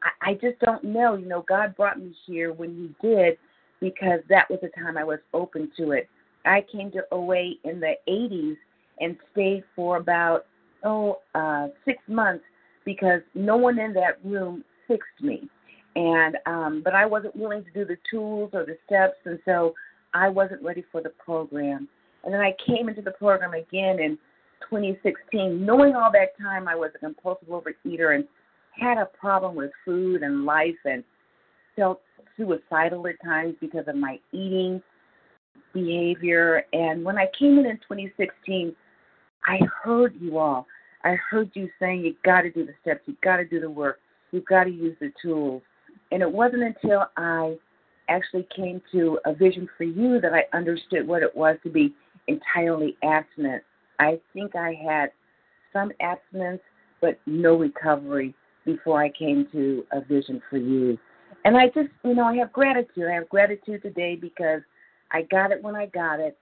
[0.02, 1.14] I, I just don't know.
[1.16, 3.38] You know, God brought me here when He did
[3.80, 6.08] because that was the time I was open to it.
[6.44, 8.56] I came to OA in the 80s
[8.98, 10.46] and stayed for about
[10.84, 12.44] oh uh, six months
[12.84, 15.48] because no one in that room fixed me,
[15.96, 19.74] and um, but I wasn't willing to do the tools or the steps, and so
[20.14, 21.88] I wasn't ready for the program.
[22.24, 24.18] And then I came into the program again in
[24.68, 28.24] 2016, knowing all that time I was a compulsive overeater and
[28.78, 31.02] had a problem with food and life and
[31.76, 32.00] felt
[32.36, 34.82] suicidal at times because of my eating
[35.72, 36.64] behavior.
[36.72, 38.74] And when I came in in 2016,
[39.44, 40.66] I heard you all.
[41.04, 43.70] I heard you saying you got to do the steps, you got to do the
[43.70, 43.98] work,
[44.32, 45.62] you've got to use the tools.
[46.10, 47.56] And it wasn't until I
[48.08, 51.94] actually came to a vision for you that I understood what it was to be
[52.26, 53.62] entirely abstinent
[54.00, 55.10] I think I had
[55.74, 56.62] some abstinence,
[57.02, 60.98] but no recovery before I came to a vision for you.
[61.44, 63.08] And I just, you know, I have gratitude.
[63.10, 64.62] I have gratitude today because
[65.12, 66.36] I got it when I got it.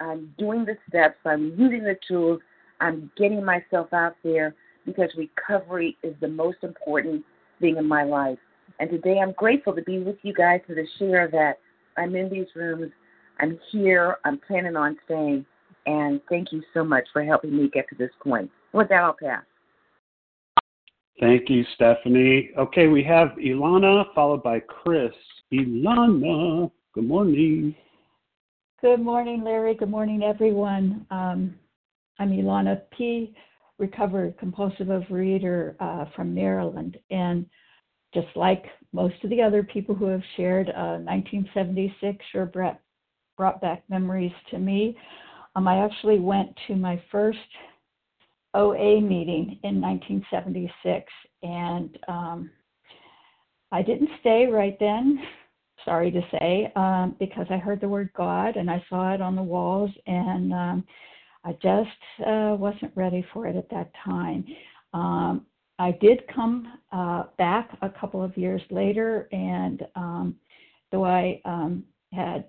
[0.00, 2.40] I'm doing the steps, I'm using the tools,
[2.80, 7.24] I'm getting myself out there because recovery is the most important
[7.60, 8.38] thing in my life.
[8.80, 11.58] And today I'm grateful to be with you guys and to share that
[11.96, 12.92] I'm in these rooms,
[13.40, 15.46] I'm here, I'm planning on staying.
[15.86, 18.50] And thank you so much for helping me get to this point.
[18.72, 19.42] With that, I'll pass.
[21.20, 22.50] Thank you, Stephanie.
[22.58, 25.12] Okay, we have Ilana followed by Chris.
[25.52, 27.74] Ilana, good morning.
[28.80, 29.74] Good morning, Larry.
[29.74, 31.06] Good morning, everyone.
[31.10, 31.54] Um,
[32.18, 33.34] I'm Ilana P.
[33.78, 36.98] recovered compulsive overeater uh, from Maryland.
[37.10, 37.46] And
[38.14, 42.80] just like most of the other people who have shared, uh, 1976 sure brought,
[43.36, 44.96] brought back memories to me.
[45.56, 47.38] Um, I actually went to my first
[48.54, 51.12] OA meeting in 1976,
[51.42, 52.50] and um,
[53.72, 55.18] I didn't stay right then,
[55.84, 59.34] sorry to say, um, because I heard the word God and I saw it on
[59.34, 60.84] the walls, and um,
[61.44, 64.44] I just uh, wasn't ready for it at that time.
[64.92, 65.46] Um,
[65.78, 70.36] I did come uh, back a couple of years later, and um,
[70.92, 72.44] though I um, had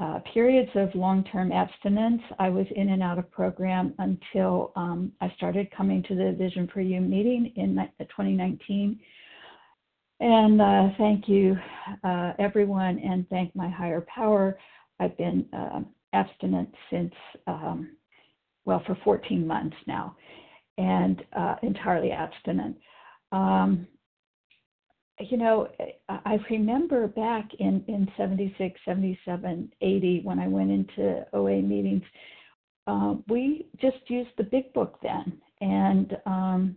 [0.00, 5.12] uh, periods of long term abstinence, I was in and out of program until um,
[5.20, 8.98] I started coming to the Vision for You meeting in 2019.
[10.20, 11.56] And uh, thank you,
[12.04, 14.58] uh, everyone, and thank my higher power.
[14.98, 15.80] I've been uh,
[16.12, 17.12] abstinent since,
[17.46, 17.96] um,
[18.64, 20.16] well, for 14 months now,
[20.78, 22.76] and uh, entirely abstinent.
[23.32, 23.86] Um,
[25.20, 25.68] you know,
[26.08, 32.04] I remember back in, in 76, 77, 80, when I went into OA meetings,
[32.86, 35.40] um, we just used the big book then.
[35.60, 36.76] And, um,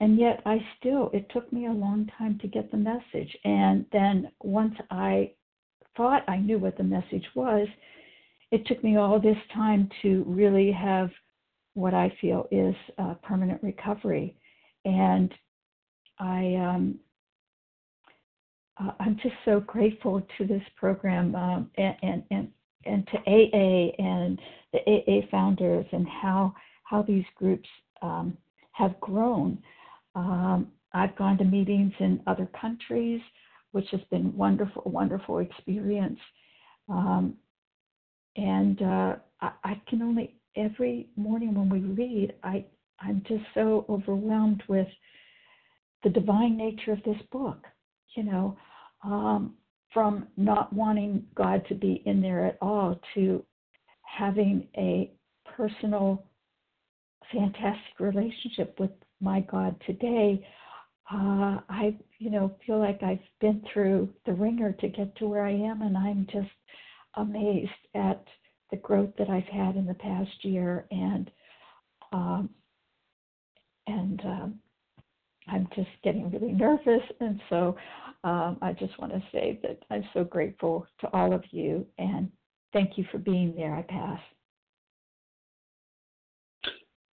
[0.00, 3.34] and yet I still, it took me a long time to get the message.
[3.44, 5.30] And then once I
[5.96, 7.68] thought I knew what the message was,
[8.50, 11.10] it took me all this time to really have
[11.74, 12.74] what I feel is
[13.22, 14.36] permanent recovery.
[14.84, 15.32] And
[16.18, 16.98] I, um,
[18.80, 22.48] uh, I'm just so grateful to this program um, and, and, and,
[22.84, 24.40] and to AA and
[24.72, 26.54] the AA founders and how,
[26.84, 27.68] how these groups
[28.02, 28.36] um,
[28.72, 29.58] have grown.
[30.14, 33.20] Um, I've gone to meetings in other countries,
[33.72, 36.18] which has been wonderful, wonderful experience.
[36.88, 37.34] Um,
[38.36, 42.64] and uh, I, I can only every morning when we read, I
[43.00, 44.88] I'm just so overwhelmed with
[46.02, 47.66] the divine nature of this book
[48.14, 48.56] you know,
[49.02, 49.54] um,
[49.92, 53.44] from not wanting God to be in there at all to
[54.02, 55.12] having a
[55.56, 56.24] personal,
[57.32, 58.90] fantastic relationship with
[59.20, 60.46] my God today.
[61.12, 65.44] Uh, I, you know, feel like I've been through the wringer to get to where
[65.44, 66.48] I am, and I'm just
[67.16, 68.24] amazed at
[68.74, 71.30] the growth that I've had in the past year, and
[72.12, 72.50] um,
[73.86, 74.58] and um,
[75.48, 77.76] I'm just getting really nervous, and so
[78.24, 82.30] um, I just want to say that I'm so grateful to all of you and
[82.72, 83.74] thank you for being there.
[83.74, 84.20] I pass.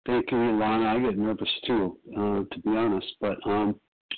[0.05, 0.87] Thank you, Lana.
[0.87, 3.75] I get nervous too, uh, to be honest, but um,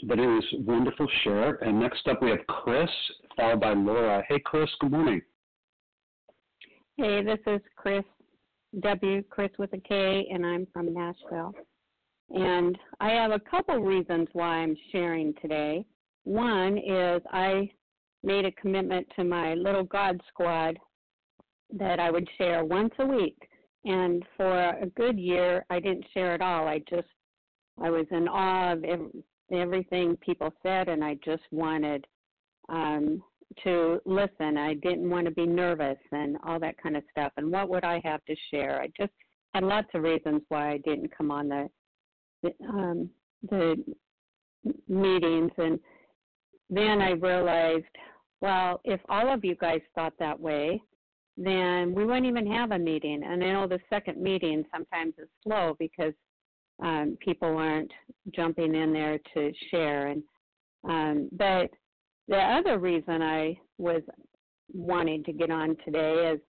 [0.07, 1.55] but it was wonderful share.
[1.55, 2.89] And next up we have Chris,
[3.35, 4.23] followed by Laura.
[4.29, 4.69] Hey, Chris.
[4.79, 5.21] Good morning.
[6.95, 8.03] Hey, this is Chris
[8.81, 9.23] W.
[9.31, 11.51] Chris with a K, and I'm from Nashville.
[12.29, 15.85] And I have a couple reasons why I'm sharing today.
[16.23, 17.71] One is I
[18.21, 20.77] made a commitment to my little God squad
[21.71, 23.37] that I would share once a week.
[23.85, 26.67] And for a good year, I didn't share at all.
[26.67, 27.07] I just,
[27.81, 28.85] I was in awe of
[29.51, 32.05] everything people said, and I just wanted
[32.69, 33.23] um,
[33.63, 34.57] to listen.
[34.57, 37.31] I didn't want to be nervous and all that kind of stuff.
[37.37, 38.81] And what would I have to share?
[38.81, 39.13] I just
[39.53, 41.69] had lots of reasons why I didn't come on the
[42.41, 43.09] the, um,
[43.49, 43.81] the
[44.87, 45.79] meetings and
[46.69, 47.85] then I realized,
[48.41, 50.81] well, if all of you guys thought that way,
[51.37, 53.21] then we wouldn't even have a meeting.
[53.23, 56.13] And I know the second meeting sometimes is slow because
[56.81, 57.91] um, people aren't
[58.35, 60.07] jumping in there to share.
[60.07, 60.23] And
[60.85, 61.69] um, but
[62.27, 64.01] the other reason I was
[64.73, 66.39] wanting to get on today is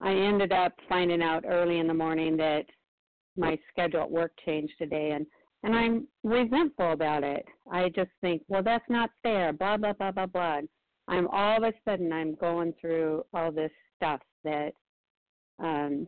[0.00, 2.64] I ended up finding out early in the morning that
[3.36, 5.26] my schedule at work changed today, and
[5.64, 7.44] and I'm resentful about it.
[7.70, 10.60] I just think, well, that's not fair, blah, blah, blah, blah, blah.
[11.08, 14.72] I'm all of a sudden, I'm going through all this stuff that
[15.58, 16.06] um,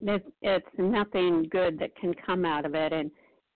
[0.00, 2.92] it's, it's nothing good that can come out of it.
[2.92, 3.10] And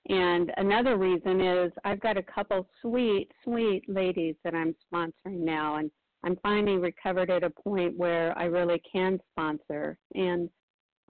[0.08, 5.76] and another reason is I've got a couple sweet, sweet ladies that I'm sponsoring now,
[5.76, 5.90] and
[6.24, 9.98] I'm finally recovered at a point where I really can sponsor.
[10.14, 10.48] And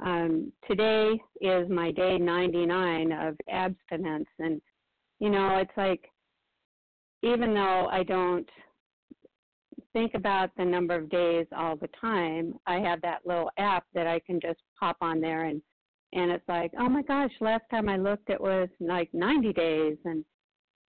[0.05, 4.28] um, today is my day 99 of abstinence.
[4.38, 4.61] And,
[5.20, 6.11] you know, it's like,
[7.22, 8.49] even though I don't
[9.92, 14.07] think about the number of days all the time, I have that little app that
[14.07, 15.62] I can just pop on there and
[16.16, 19.96] and it's like, oh my gosh, last time I looked it was like 90 days
[20.04, 20.24] and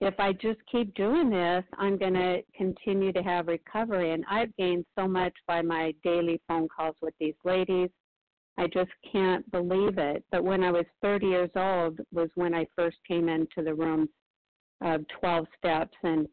[0.01, 4.55] if I just keep doing this, I'm going to continue to have recovery and I've
[4.57, 7.91] gained so much by my daily phone calls with these ladies
[8.59, 10.25] I just can't believe it.
[10.33, 14.09] But when I was 30 years old was when I first came into the room
[14.83, 16.27] of 12 steps and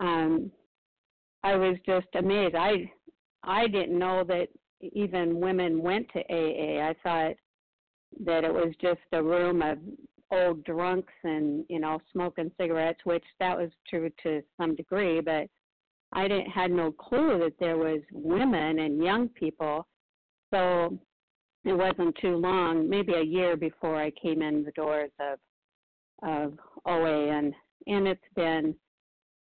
[0.00, 0.52] um
[1.42, 2.54] I was just amazed.
[2.54, 2.90] I
[3.44, 4.48] I didn't know that
[4.80, 6.86] even women went to AA.
[6.86, 7.36] I thought
[8.24, 9.78] that it was just a room of
[10.30, 15.48] old drunks and you know smoking cigarettes, which that was true to some degree, but
[16.12, 19.86] I didn't had no clue that there was women and young people.
[20.52, 20.98] So
[21.64, 25.38] it wasn't too long, maybe a year before I came in the doors of
[26.22, 27.54] of OA and
[27.86, 28.74] and it's been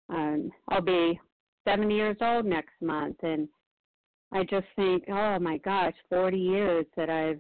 [0.10, 1.20] um I'll be
[1.68, 3.48] 70 years old next month and
[4.32, 7.40] I just think, oh my gosh, 40 years that I've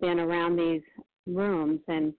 [0.00, 0.82] been around these
[1.26, 2.12] rooms and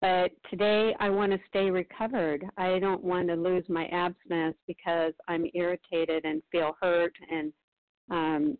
[0.00, 2.42] but today I want to stay recovered.
[2.56, 7.52] I don't want to lose my abstinence because I'm irritated and feel hurt and
[8.10, 8.58] um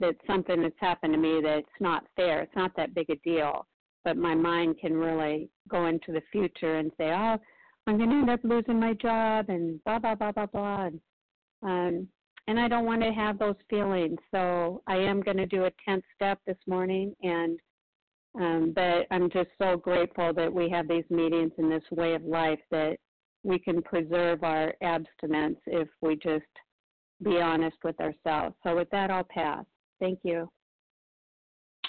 [0.00, 2.42] that something that's happened to me that's not fair.
[2.42, 3.66] It's not that big a deal,
[4.04, 7.36] but my mind can really go into the future and say, "Oh,
[7.86, 10.86] I'm going to end up losing my job," and blah blah blah blah blah.
[10.86, 11.00] And,
[11.62, 12.08] um,
[12.46, 14.18] and I don't want to have those feelings.
[14.30, 17.58] So I am going to do a tenth step this morning, and
[18.38, 22.22] um, but I'm just so grateful that we have these meetings in this way of
[22.22, 22.96] life that
[23.42, 26.44] we can preserve our abstinence if we just
[27.22, 28.54] be honest with ourselves.
[28.62, 29.64] So with that, I'll pass.
[30.00, 30.48] Thank you.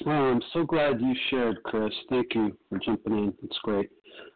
[0.06, 1.94] Well, I'm so glad you shared, Chris.
[2.10, 3.34] Thank you for jumping in.
[3.44, 3.90] It's great.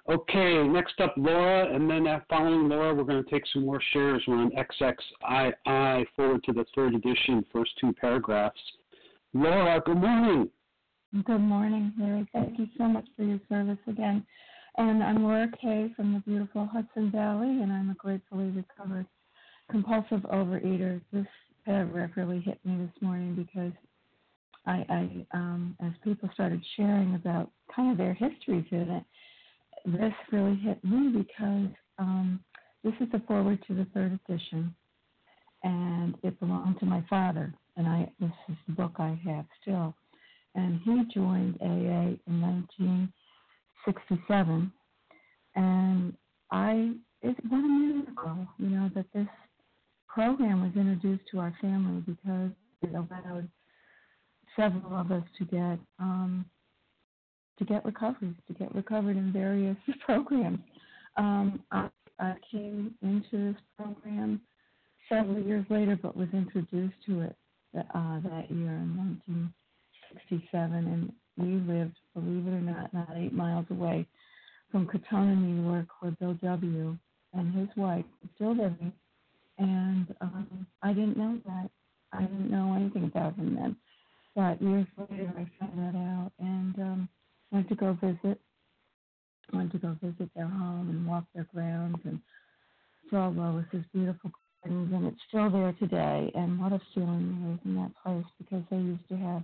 [0.10, 4.22] Okay, next up, Laura, and then following Laura, we're going to take some more shares.
[4.28, 8.60] We're on XXII, foreword to the third edition, first two paragraphs.
[9.34, 10.50] Laura, good morning.
[11.22, 12.28] Good morning, Larry.
[12.34, 14.26] Thank you so much for your service again.
[14.78, 19.06] And I'm Laura Kay from the beautiful Hudson Valley, and I'm a gratefully recovered
[19.70, 21.00] compulsive overeater.
[21.14, 21.28] This
[21.66, 23.74] paragraph really hit me this morning because
[24.66, 29.04] I, I um, as people started sharing about kind of their histories in it,
[29.86, 32.44] this really hit me because um,
[32.84, 34.74] this is the foreword to the third edition,
[35.62, 39.96] and it belonged to my father, and I this is the book I have still,
[40.56, 44.72] and he joined AA in 1967,
[45.56, 46.14] and
[46.52, 46.92] I
[47.22, 49.28] it what a miracle, you know, that this
[50.08, 52.52] program was introduced to our family because
[52.82, 53.48] it allowed
[54.56, 56.46] several of us to get um,
[57.58, 60.60] to get recovery, to get recovered in various programs.
[61.18, 61.90] Um, I,
[62.20, 64.42] I came into this program
[65.10, 67.36] several years later, but was introduced to it
[67.78, 69.20] uh, that year in
[70.30, 74.08] 1967, and we lived, believe it or not, not eight miles away
[74.72, 76.98] from Katonah, New York, where Bill W.
[77.34, 78.94] and his wife were still living
[79.58, 81.70] and um, I didn't know that.
[82.12, 83.76] I didn't know anything about him then.
[84.36, 87.10] But years later, I found that out and um,
[87.52, 88.40] went to go visit.
[89.54, 92.20] Went to go visit their home and walk their grounds and
[93.10, 94.32] saw Lois's beautiful
[94.64, 96.32] gardens, and it's still there today.
[96.34, 99.44] And what a feeling there is in that place because they used to have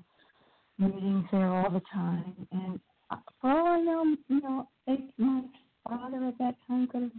[0.79, 2.47] meetings there all the time.
[2.51, 2.79] And
[3.41, 4.67] for all I know, you know,
[5.17, 5.41] my
[5.87, 7.11] father at that time could have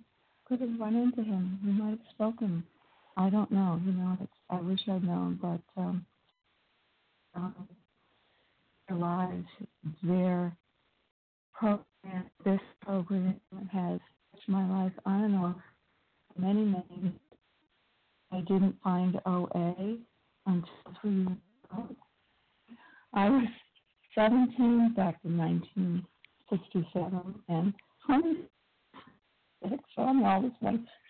[0.47, 1.61] could have run into him.
[1.65, 2.65] We might have spoken
[3.17, 3.81] I don't know.
[3.85, 6.07] You know, it's, I wish I'd known, but um,
[7.35, 7.69] um,
[8.89, 9.47] their lives,
[10.03, 10.57] their
[11.53, 13.39] program, this program
[13.73, 14.01] has
[14.33, 15.57] touched my life on and off
[16.39, 17.13] many, many.
[18.33, 19.99] I didn't find OA
[20.47, 20.69] until
[21.01, 21.29] three years
[21.71, 21.89] ago.
[23.15, 23.49] I was
[24.15, 27.75] 17 back in 1967 and
[28.07, 28.61] 26,
[29.97, 30.53] so I'm always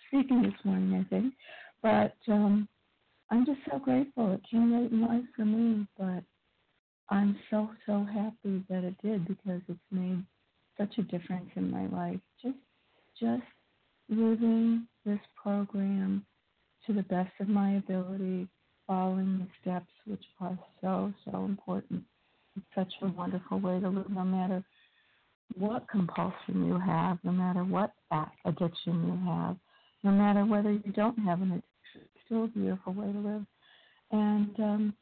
[0.09, 1.35] speaking this morning, I think.
[1.83, 2.69] But um,
[3.31, 4.33] I'm just so grateful.
[4.35, 6.25] It came late in life for me, but
[7.11, 10.25] I'm so so happy that it did because it's made
[10.79, 12.21] such a difference in my life.
[12.43, 12.57] Just
[13.21, 13.43] just
[14.09, 16.25] living this program
[16.87, 18.49] to the best of my ability,
[18.91, 22.03] following the steps, which are so so important.
[22.57, 24.65] It's such a wonderful way to live, no matter
[25.57, 27.93] what compulsion you have, no matter what
[28.45, 29.57] addiction you have,
[30.03, 31.63] no matter whether you don't have an addiction.
[31.95, 33.47] It's still a beautiful way to live.
[34.11, 34.95] And um,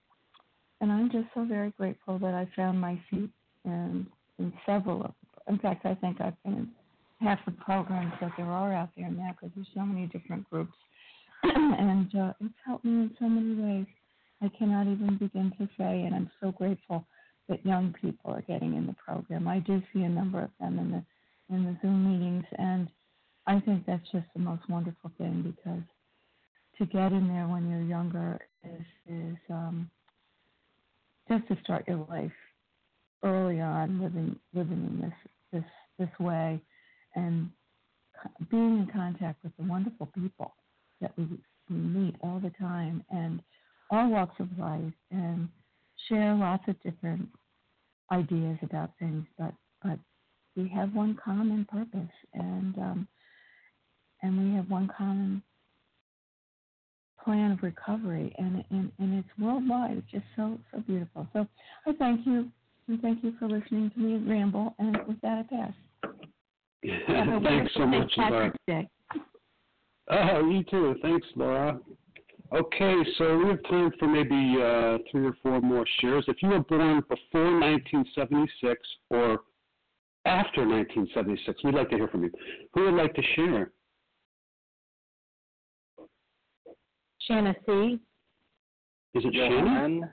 [0.83, 3.31] and I'm just so very grateful that I found my feet
[3.65, 4.07] in,
[4.39, 5.13] in several of
[5.49, 6.69] in fact I think I've been
[7.21, 10.49] in half the programs that there are out there now because there's so many different
[10.51, 10.75] groups
[11.43, 13.87] and uh, it's helped me in so many ways
[14.43, 17.05] I cannot even begin to say and I'm so grateful
[17.49, 19.49] that young people are getting in the program.
[19.49, 21.05] I do see a number of them in the
[21.55, 22.89] in the Zoom meetings and
[23.47, 25.83] I think that's just the most wonderful thing because
[26.79, 29.91] to get in there when you're younger is is um,
[31.29, 32.33] just to start your life
[33.25, 35.15] early on living living in this
[35.53, 36.61] this this way
[37.15, 37.51] and
[38.51, 40.53] being in contact with the wonderful people
[41.01, 41.27] that we,
[41.71, 43.41] we meet all the time and
[43.91, 45.49] all walks of life and
[46.09, 47.29] share lots of different
[48.13, 49.99] ideas about things, but but
[50.57, 53.09] we have one common purpose and um,
[54.23, 55.43] and we have one common
[57.25, 59.99] plan of recovery and, and and it's worldwide.
[59.99, 61.27] It's just so so beautiful.
[61.33, 61.47] So
[61.87, 62.51] I thank you
[62.89, 65.73] and thank you for listening to me ramble and with that I pass.
[66.83, 68.13] Thanks so much.
[70.11, 70.95] Oh, you too.
[71.03, 71.79] Thanks, Laura.
[72.55, 76.25] Okay, so we have time for maybe uh, three or four more shares.
[76.29, 78.81] If you were born before 1976
[79.11, 79.41] or
[80.25, 82.31] after 1976, we'd like to hear from you.
[82.73, 83.71] Who would like to share?
[87.21, 87.99] Shanna C.
[89.15, 90.11] Is it Shanna?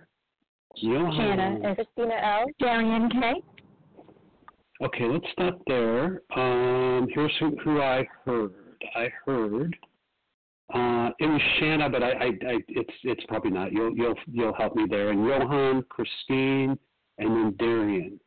[0.75, 1.15] Johan.
[1.15, 1.75] Shanna.
[1.75, 2.45] Christina L.
[2.59, 3.33] Darian K.
[4.83, 6.21] Okay, let's stop there.
[6.35, 8.53] Um, here's who, who I heard.
[8.95, 9.75] I heard
[10.73, 13.71] uh, it was Shanna, but I, I, I, it's it's probably not.
[13.71, 15.11] You'll you'll you'll help me there.
[15.11, 16.77] And Johan, Christine,
[17.19, 18.19] and then Darian.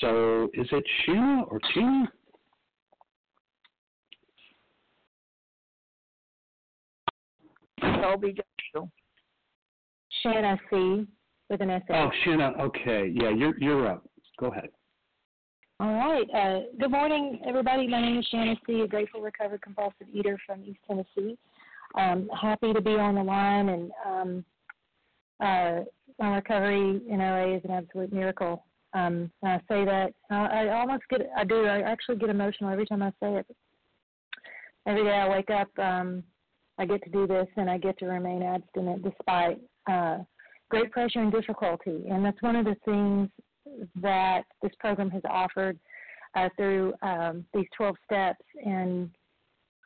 [0.00, 2.12] So is it Shanna or Tina?
[7.80, 8.34] Colby
[10.22, 11.06] Shanna C
[11.50, 11.82] with an S.
[11.90, 12.52] Oh, Shanna.
[12.60, 14.08] Okay, yeah, you're you're up.
[14.40, 14.70] Go ahead.
[15.80, 16.26] All right.
[16.32, 17.88] Uh, good morning, everybody.
[17.88, 21.36] My name is Shannon C., a grateful recovered compulsive eater from East Tennessee.
[21.96, 24.44] Um, happy to be on the line, and um,
[25.40, 25.80] uh,
[26.20, 28.64] my recovery in OA is an absolute miracle.
[28.92, 32.86] Um, I say that I, I almost get, I do, I actually get emotional every
[32.86, 33.46] time I say it.
[34.86, 36.22] Every day I wake up, um,
[36.78, 39.60] I get to do this, and I get to remain abstinent despite
[39.90, 40.18] uh,
[40.68, 42.04] great pressure and difficulty.
[42.08, 43.28] And that's one of the things
[44.00, 45.78] that this program has offered
[46.34, 49.10] uh, through um, these 12 steps and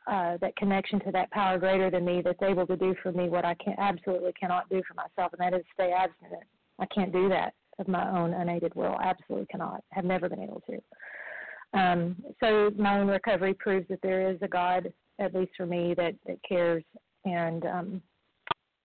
[0.07, 3.29] uh, that connection to that power greater than me that's able to do for me
[3.29, 6.43] what I can absolutely cannot do for myself, and that is stay abstinent.
[6.79, 8.97] I can't do that of my own unaided will.
[9.01, 9.83] Absolutely cannot.
[9.91, 11.79] Have never been able to.
[11.79, 15.93] Um, so my own recovery proves that there is a God, at least for me,
[15.95, 16.83] that that cares,
[17.25, 18.01] and um,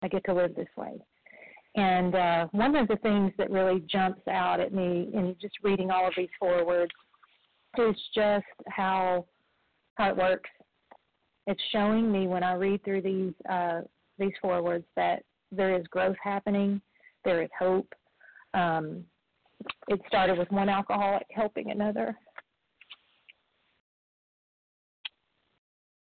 [0.01, 0.99] I get to live this way.
[1.75, 5.89] And uh, one of the things that really jumps out at me in just reading
[5.89, 6.91] all of these forewords
[7.77, 9.25] is just how
[9.95, 10.49] how it works.
[11.47, 13.81] It's showing me when I read through these uh,
[14.19, 16.81] these forewords that there is growth happening,
[17.25, 17.91] there is hope.
[18.53, 19.03] Um,
[19.87, 22.15] it started with one alcoholic helping another,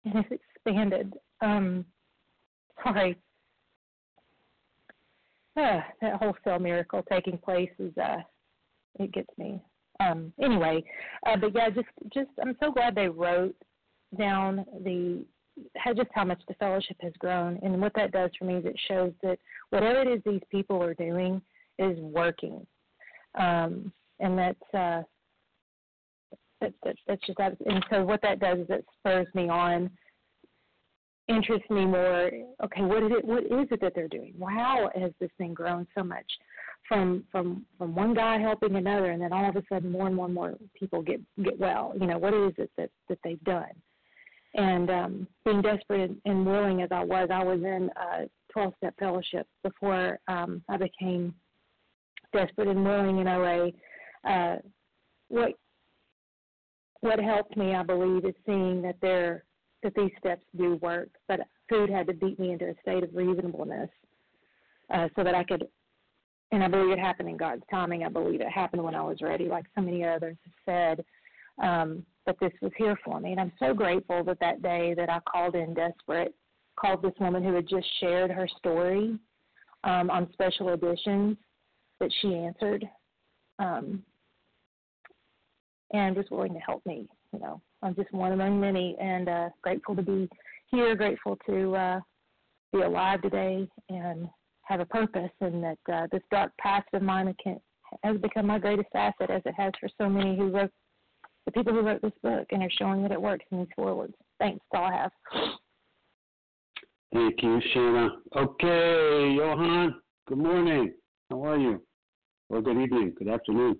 [0.06, 1.14] and it's expanded.
[1.42, 1.86] Um,
[2.84, 3.18] sorry,
[5.58, 8.18] uh, that wholesale miracle taking place is uh
[9.00, 9.62] it gets me.
[10.00, 10.84] Um anyway,
[11.26, 13.56] uh but yeah, just just I'm so glad they wrote
[14.18, 15.26] down the
[15.78, 18.66] how just how much the fellowship has grown and what that does for me is
[18.66, 19.38] it shows that
[19.70, 21.42] whatever it is these people are doing
[21.78, 22.66] is working.
[23.36, 25.04] Um and that's uh
[26.62, 29.90] that, that, that's just and so what that does is it spurs me on
[31.28, 32.30] interests me more.
[32.64, 33.26] Okay, what is it?
[33.26, 34.34] What is it that they're doing?
[34.40, 36.26] How has this thing grown so much
[36.88, 40.16] from from from one guy helping another, and then all of a sudden more and
[40.16, 41.94] more and more people get get well?
[42.00, 43.72] You know, what is it that that they've done?
[44.54, 48.94] And um, being desperate and willing as I was, I was in a 12 step
[49.00, 51.34] fellowship before um, I became
[52.34, 53.72] desperate and willing in OA.
[54.28, 54.58] Uh,
[55.30, 55.54] what
[57.02, 59.44] what helped me, I believe, is seeing that there
[59.84, 63.16] that these steps do work, but food had to beat me into a state of
[63.16, 63.90] reasonableness
[64.94, 65.68] uh, so that I could,
[66.52, 68.04] and I believe it happened in God's timing.
[68.04, 71.06] I believe it happened when I was ready, like so many others have said.
[71.64, 75.10] Um, but this was here for me, and I'm so grateful that that day that
[75.10, 76.36] I called in desperate,
[76.80, 79.18] called this woman who had just shared her story
[79.84, 81.38] um, on special editions,
[82.00, 82.88] that she answered,
[83.60, 84.04] um,
[85.94, 87.08] and was willing to help me.
[87.34, 90.30] You know, I'm just one among many, and uh, grateful to be
[90.68, 90.96] here.
[90.96, 92.00] Grateful to uh,
[92.74, 94.28] be alive today and
[94.64, 97.60] have a purpose, and that uh, this dark past of mine can,
[98.04, 100.72] has become my greatest asset, as it has for so many who wrote
[101.46, 104.14] the people who wrote this book, and are showing that it works in these forewords.
[104.40, 104.64] Thanks.
[104.72, 105.12] That's all I have.
[107.14, 108.10] Thank you, Shanna.
[108.36, 109.96] Okay, Johan.
[110.28, 110.94] Good morning.
[111.30, 111.82] How are you?
[112.50, 113.14] Or good evening.
[113.18, 113.78] Good afternoon.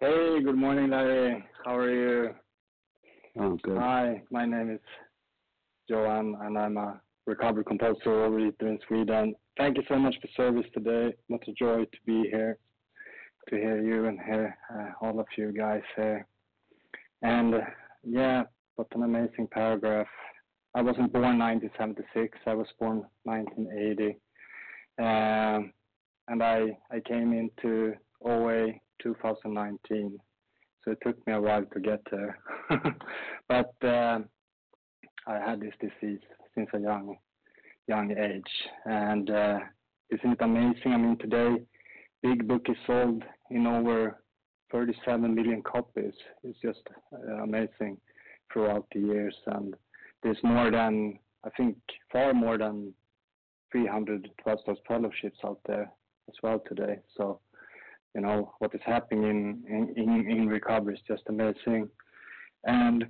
[0.00, 1.44] Hey, good morning, Larry.
[1.62, 2.30] How are you?
[3.38, 3.76] Oh, good.
[3.76, 4.80] Hi, my name is
[5.88, 9.34] Johan, and I'm a recovered compulsive overeater in Sweden.
[9.58, 11.14] Thank you so much for service today.
[11.28, 12.56] What a joy to be here.
[13.50, 16.26] to hear you and hear uh, all of you guys here.
[17.20, 17.60] And uh,
[18.02, 18.44] yeah,
[18.76, 20.06] what an amazing paragraph.
[20.74, 22.38] I wasn't born 1976.
[22.46, 24.18] I was born 1980,
[24.98, 25.74] um,
[26.28, 27.92] and I I came into
[28.24, 30.18] OA 2019.
[30.84, 32.38] So it took me a while to get there,
[33.48, 34.20] but uh,
[35.26, 36.20] I had this disease
[36.54, 37.16] since a young
[37.86, 38.52] young age,
[38.86, 39.58] and uh,
[40.10, 40.92] isn't it amazing?
[40.92, 41.56] I mean, today,
[42.22, 44.22] Big Book is sold in over
[44.72, 46.14] 37 million copies.
[46.44, 46.80] It's just
[47.12, 47.98] uh, amazing
[48.52, 49.74] throughout the years, and
[50.22, 51.76] there's more than I think
[52.12, 52.94] far more than
[53.72, 55.90] 300 12 stars fellowships out there
[56.28, 56.98] as well today.
[57.16, 57.40] So,
[58.14, 61.88] you know what is happening in in, in recovery is just amazing,
[62.64, 63.06] and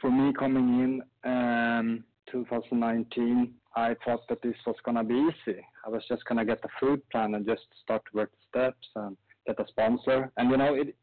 [0.00, 5.60] for me coming in um, 2019, I thought that this was gonna be easy.
[5.84, 8.88] I was just gonna get the food plan and just start to work the steps
[8.96, 10.30] and get a sponsor.
[10.36, 10.96] And you know, it.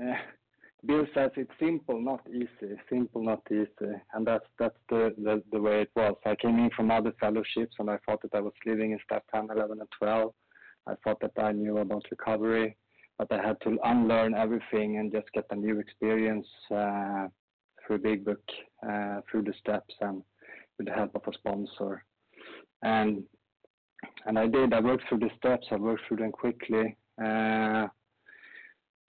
[0.00, 0.14] Uh,
[0.86, 2.74] Bill says it's simple, not easy.
[2.90, 6.14] Simple, not easy, and that's that's the, the the way it was.
[6.26, 9.24] I came in from other fellowships, and I thought that I was living in step
[9.34, 10.34] 10, 11, and 12.
[10.86, 12.76] I thought that I knew about recovery,
[13.18, 17.28] but I had to unlearn everything and just get a new experience uh,
[17.86, 18.42] through Big Book,
[18.86, 20.22] uh, through the steps, and
[20.78, 22.04] with the help of a sponsor.
[22.82, 23.24] And
[24.26, 24.72] and I did.
[24.74, 25.66] I worked through the steps.
[25.70, 26.96] I worked through them quickly.
[27.22, 27.86] Uh,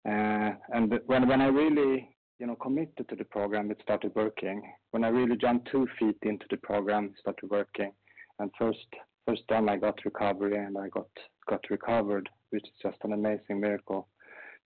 [0.09, 2.09] uh, and when when I really
[2.39, 4.63] you know committed to the program, it started working.
[4.91, 7.93] When I really jumped two feet into the program, it started working.
[8.39, 8.87] And first
[9.27, 11.09] first then I got recovery and I got
[11.49, 14.09] got recovered, which is just an amazing miracle.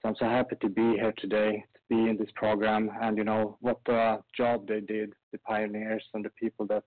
[0.03, 3.25] So I'm so happy to be here today, to be in this program, and you
[3.25, 6.85] know what a job they did, the pioneers and the people that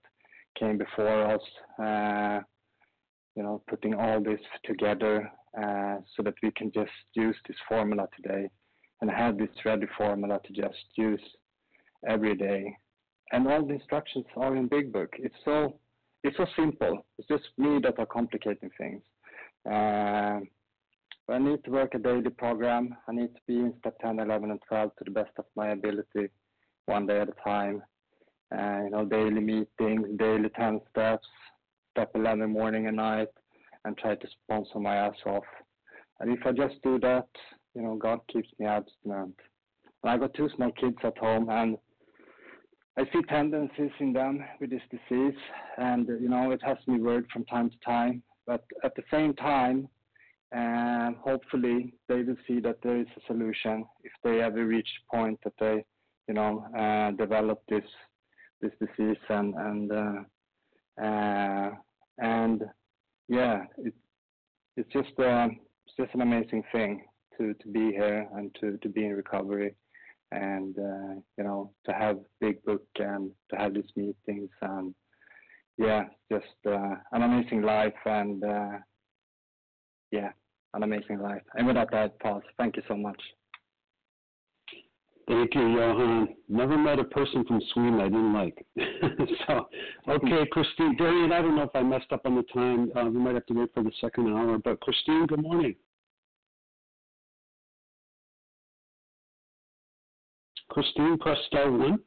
[0.58, 1.42] came before us.
[1.82, 2.40] Uh,
[3.36, 8.08] you know, putting all this together uh, so that we can just use this formula
[8.16, 8.50] today
[9.00, 11.22] and have this ready formula to just use
[12.08, 12.76] every day.
[13.32, 15.14] And all the instructions are in Big Book.
[15.18, 15.78] It's so
[16.22, 17.06] it's so simple.
[17.18, 19.02] It's just me that are complicating things.
[19.68, 20.40] Uh,
[21.28, 22.96] I need to work a daily program.
[23.08, 25.68] I need to be in step 10, 11, and 12 to the best of my
[25.68, 26.28] ability,
[26.86, 27.82] one day at a time.
[28.52, 31.26] Uh, you know, daily meetings, daily 10 steps,
[31.92, 33.28] step 11 morning and night,
[33.84, 35.44] and try to sponsor my ass off.
[36.18, 37.28] And if I just do that,
[37.74, 39.36] you know, God keeps me abstinent.
[40.02, 41.78] And I got two small kids at home, and
[42.98, 45.38] I see tendencies in them with this disease,
[45.78, 48.22] and you know, it has me worried from time to time.
[48.50, 49.88] But at the same time,
[51.22, 55.38] hopefully they will see that there is a solution if they ever reach a point
[55.44, 55.84] that they,
[56.26, 57.84] you know, uh, develop this
[58.60, 60.22] this disease and uh,
[61.00, 61.70] uh,
[62.18, 62.64] and
[63.28, 63.94] yeah, it,
[64.76, 67.04] it's just an amazing thing
[67.38, 69.76] to be here and to to be in recovery
[70.32, 70.74] and
[71.38, 74.92] you know to have big book and to have these meetings and
[75.80, 78.78] yeah just uh, an amazing life and uh,
[80.12, 80.30] yeah
[80.74, 83.20] an amazing life and with that I pause thank you so much
[85.28, 86.34] Thank you, Johan.
[86.48, 88.66] Never met a person from Sweden I didn't like.
[89.46, 89.68] so,
[90.08, 92.90] okay, Christine, Darian, I don't know if I messed up on the time.
[92.96, 94.58] Uh, we might have to wait for the second hour.
[94.58, 95.76] But Christine, good morning.
[100.68, 102.00] Christine, press star one.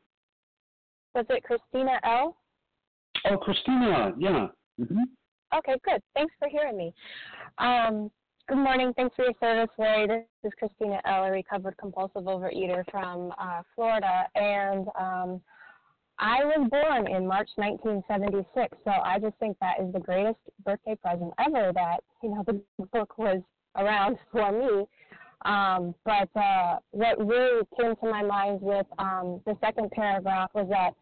[1.16, 2.36] Was it Christina L?
[3.26, 4.48] Oh, Christina, yeah.
[4.80, 5.04] Mm-hmm.
[5.58, 6.02] Okay, good.
[6.16, 6.94] Thanks for hearing me.
[7.58, 8.10] Um,
[8.50, 8.92] Good morning.
[8.98, 10.06] Thanks for your service, Larry.
[10.06, 14.26] This is Christina L., a recovered compulsive overeater from uh, Florida.
[14.36, 15.42] And um,
[16.20, 20.96] I was born in March 1976, so I just think that is the greatest birthday
[20.96, 22.62] present ever that, you know, the
[22.92, 23.42] book was
[23.78, 24.86] around for me.
[25.46, 30.68] Um, but uh, what really came to my mind with um, the second paragraph was
[30.70, 30.96] that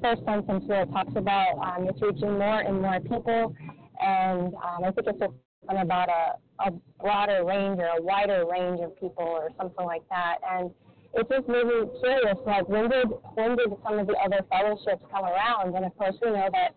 [0.00, 3.54] first sentence it talks about um, it's reaching more and more people.
[4.00, 5.28] And um, I think it's a
[5.76, 10.38] about a, a broader range or a wider range of people or something like that.
[10.50, 10.70] And
[11.14, 15.04] it just made me curious, like when did when did some of the other fellowships
[15.10, 15.74] come around?
[15.74, 16.74] And of course we know that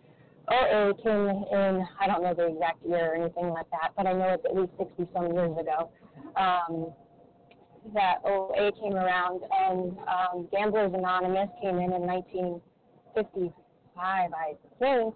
[0.49, 4.13] OA came in I don't know the exact year or anything like that, but I
[4.13, 5.91] know it's at least sixty some years ago.
[6.36, 6.93] Um,
[7.93, 12.05] that OA came around and um, Gamblers Anonymous came in in
[13.16, 15.16] 1955, I think.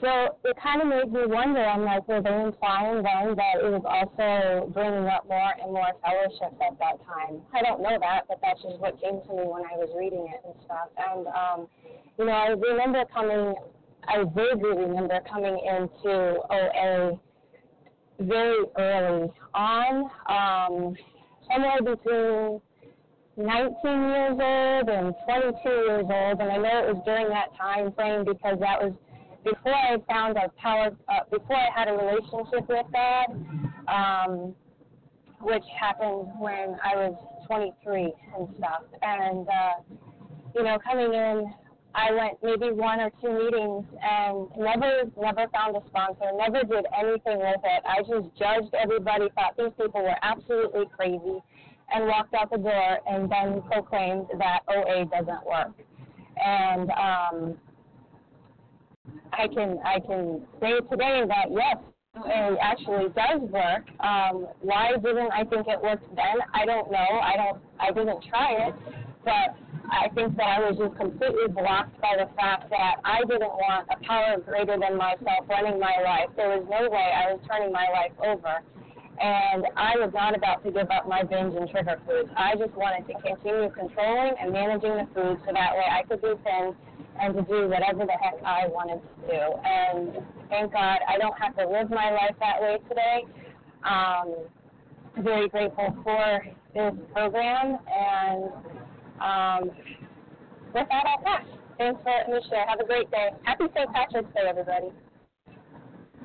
[0.00, 1.64] So it kind of made me wonder.
[1.64, 5.88] I'm like, were they implying then that it was also bringing up more and more
[6.04, 7.40] fellowships at that time?
[7.54, 10.28] I don't know that, but that's just what came to me when I was reading
[10.28, 10.92] it and stuff.
[11.00, 11.68] And um,
[12.18, 13.54] you know, I remember coming.
[14.06, 17.18] I vaguely remember coming into OA
[18.20, 20.10] very early on.
[20.28, 20.94] Um,
[21.48, 22.60] somewhere between
[23.36, 27.92] 19 years old and 22 years old, and I know it was during that time
[27.92, 28.92] frame because that was
[29.44, 33.26] before I found a power, uh, before I had a relationship with God,
[33.86, 34.54] um,
[35.40, 37.14] which happened when I was
[37.46, 38.82] 23 and stuff.
[39.02, 39.96] And uh,
[40.54, 41.52] you know, coming in,
[41.94, 46.84] I went maybe one or two meetings and never, never found a sponsor, never did
[46.92, 47.82] anything with it.
[47.86, 51.40] I just judged everybody, thought these people were absolutely crazy,
[51.92, 55.72] and walked out the door and then proclaimed that OA doesn't work.
[56.44, 57.56] And um,
[59.32, 61.76] I can I can say today that yes,
[62.16, 63.84] OA actually does work.
[64.00, 66.36] Um, why didn't I think it worked then?
[66.54, 66.98] I don't know.
[66.98, 67.60] I don't.
[67.78, 68.74] I didn't try it,
[69.24, 69.56] but
[69.90, 73.86] I think that I was just completely blocked by the fact that I didn't want
[73.90, 76.30] a power greater than myself running my life.
[76.36, 78.62] There was no way I was turning my life over.
[79.20, 82.28] And I was not about to give up my binge and trigger foods.
[82.36, 86.20] I just wanted to continue controlling and managing the food so that way I could
[86.20, 86.74] be thin
[87.20, 89.42] and to do whatever the heck I wanted to do.
[89.64, 93.24] And thank God I don't have to live my life that way today.
[93.84, 94.34] Um,
[95.24, 96.44] very grateful for
[96.74, 98.52] this program and
[99.20, 99.70] um,
[100.74, 101.44] with that, I'll pass.
[101.78, 102.66] Thanks for letting me share.
[102.66, 103.30] Have a great day.
[103.44, 103.92] Happy St.
[103.92, 104.88] Patrick's Day, everybody.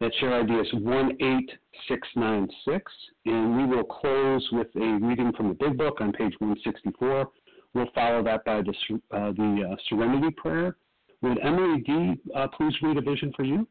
[0.00, 2.92] That share ID is 18696.
[3.24, 7.30] And we will close with a reading from the Big Book on page 164.
[7.72, 8.74] We'll follow that by the,
[9.10, 10.76] uh, the uh, Serenity Prayer.
[11.22, 12.20] Would Emily D.
[12.34, 13.66] Uh, please read a vision for you?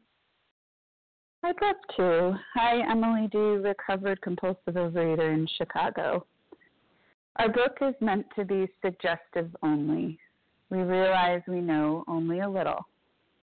[1.44, 2.36] I'd love to.
[2.54, 6.26] Hi, Emily D., recovered compulsive overeater in Chicago.
[7.36, 10.18] Our book is meant to be suggestive only.
[10.70, 12.84] We realize we know only a little.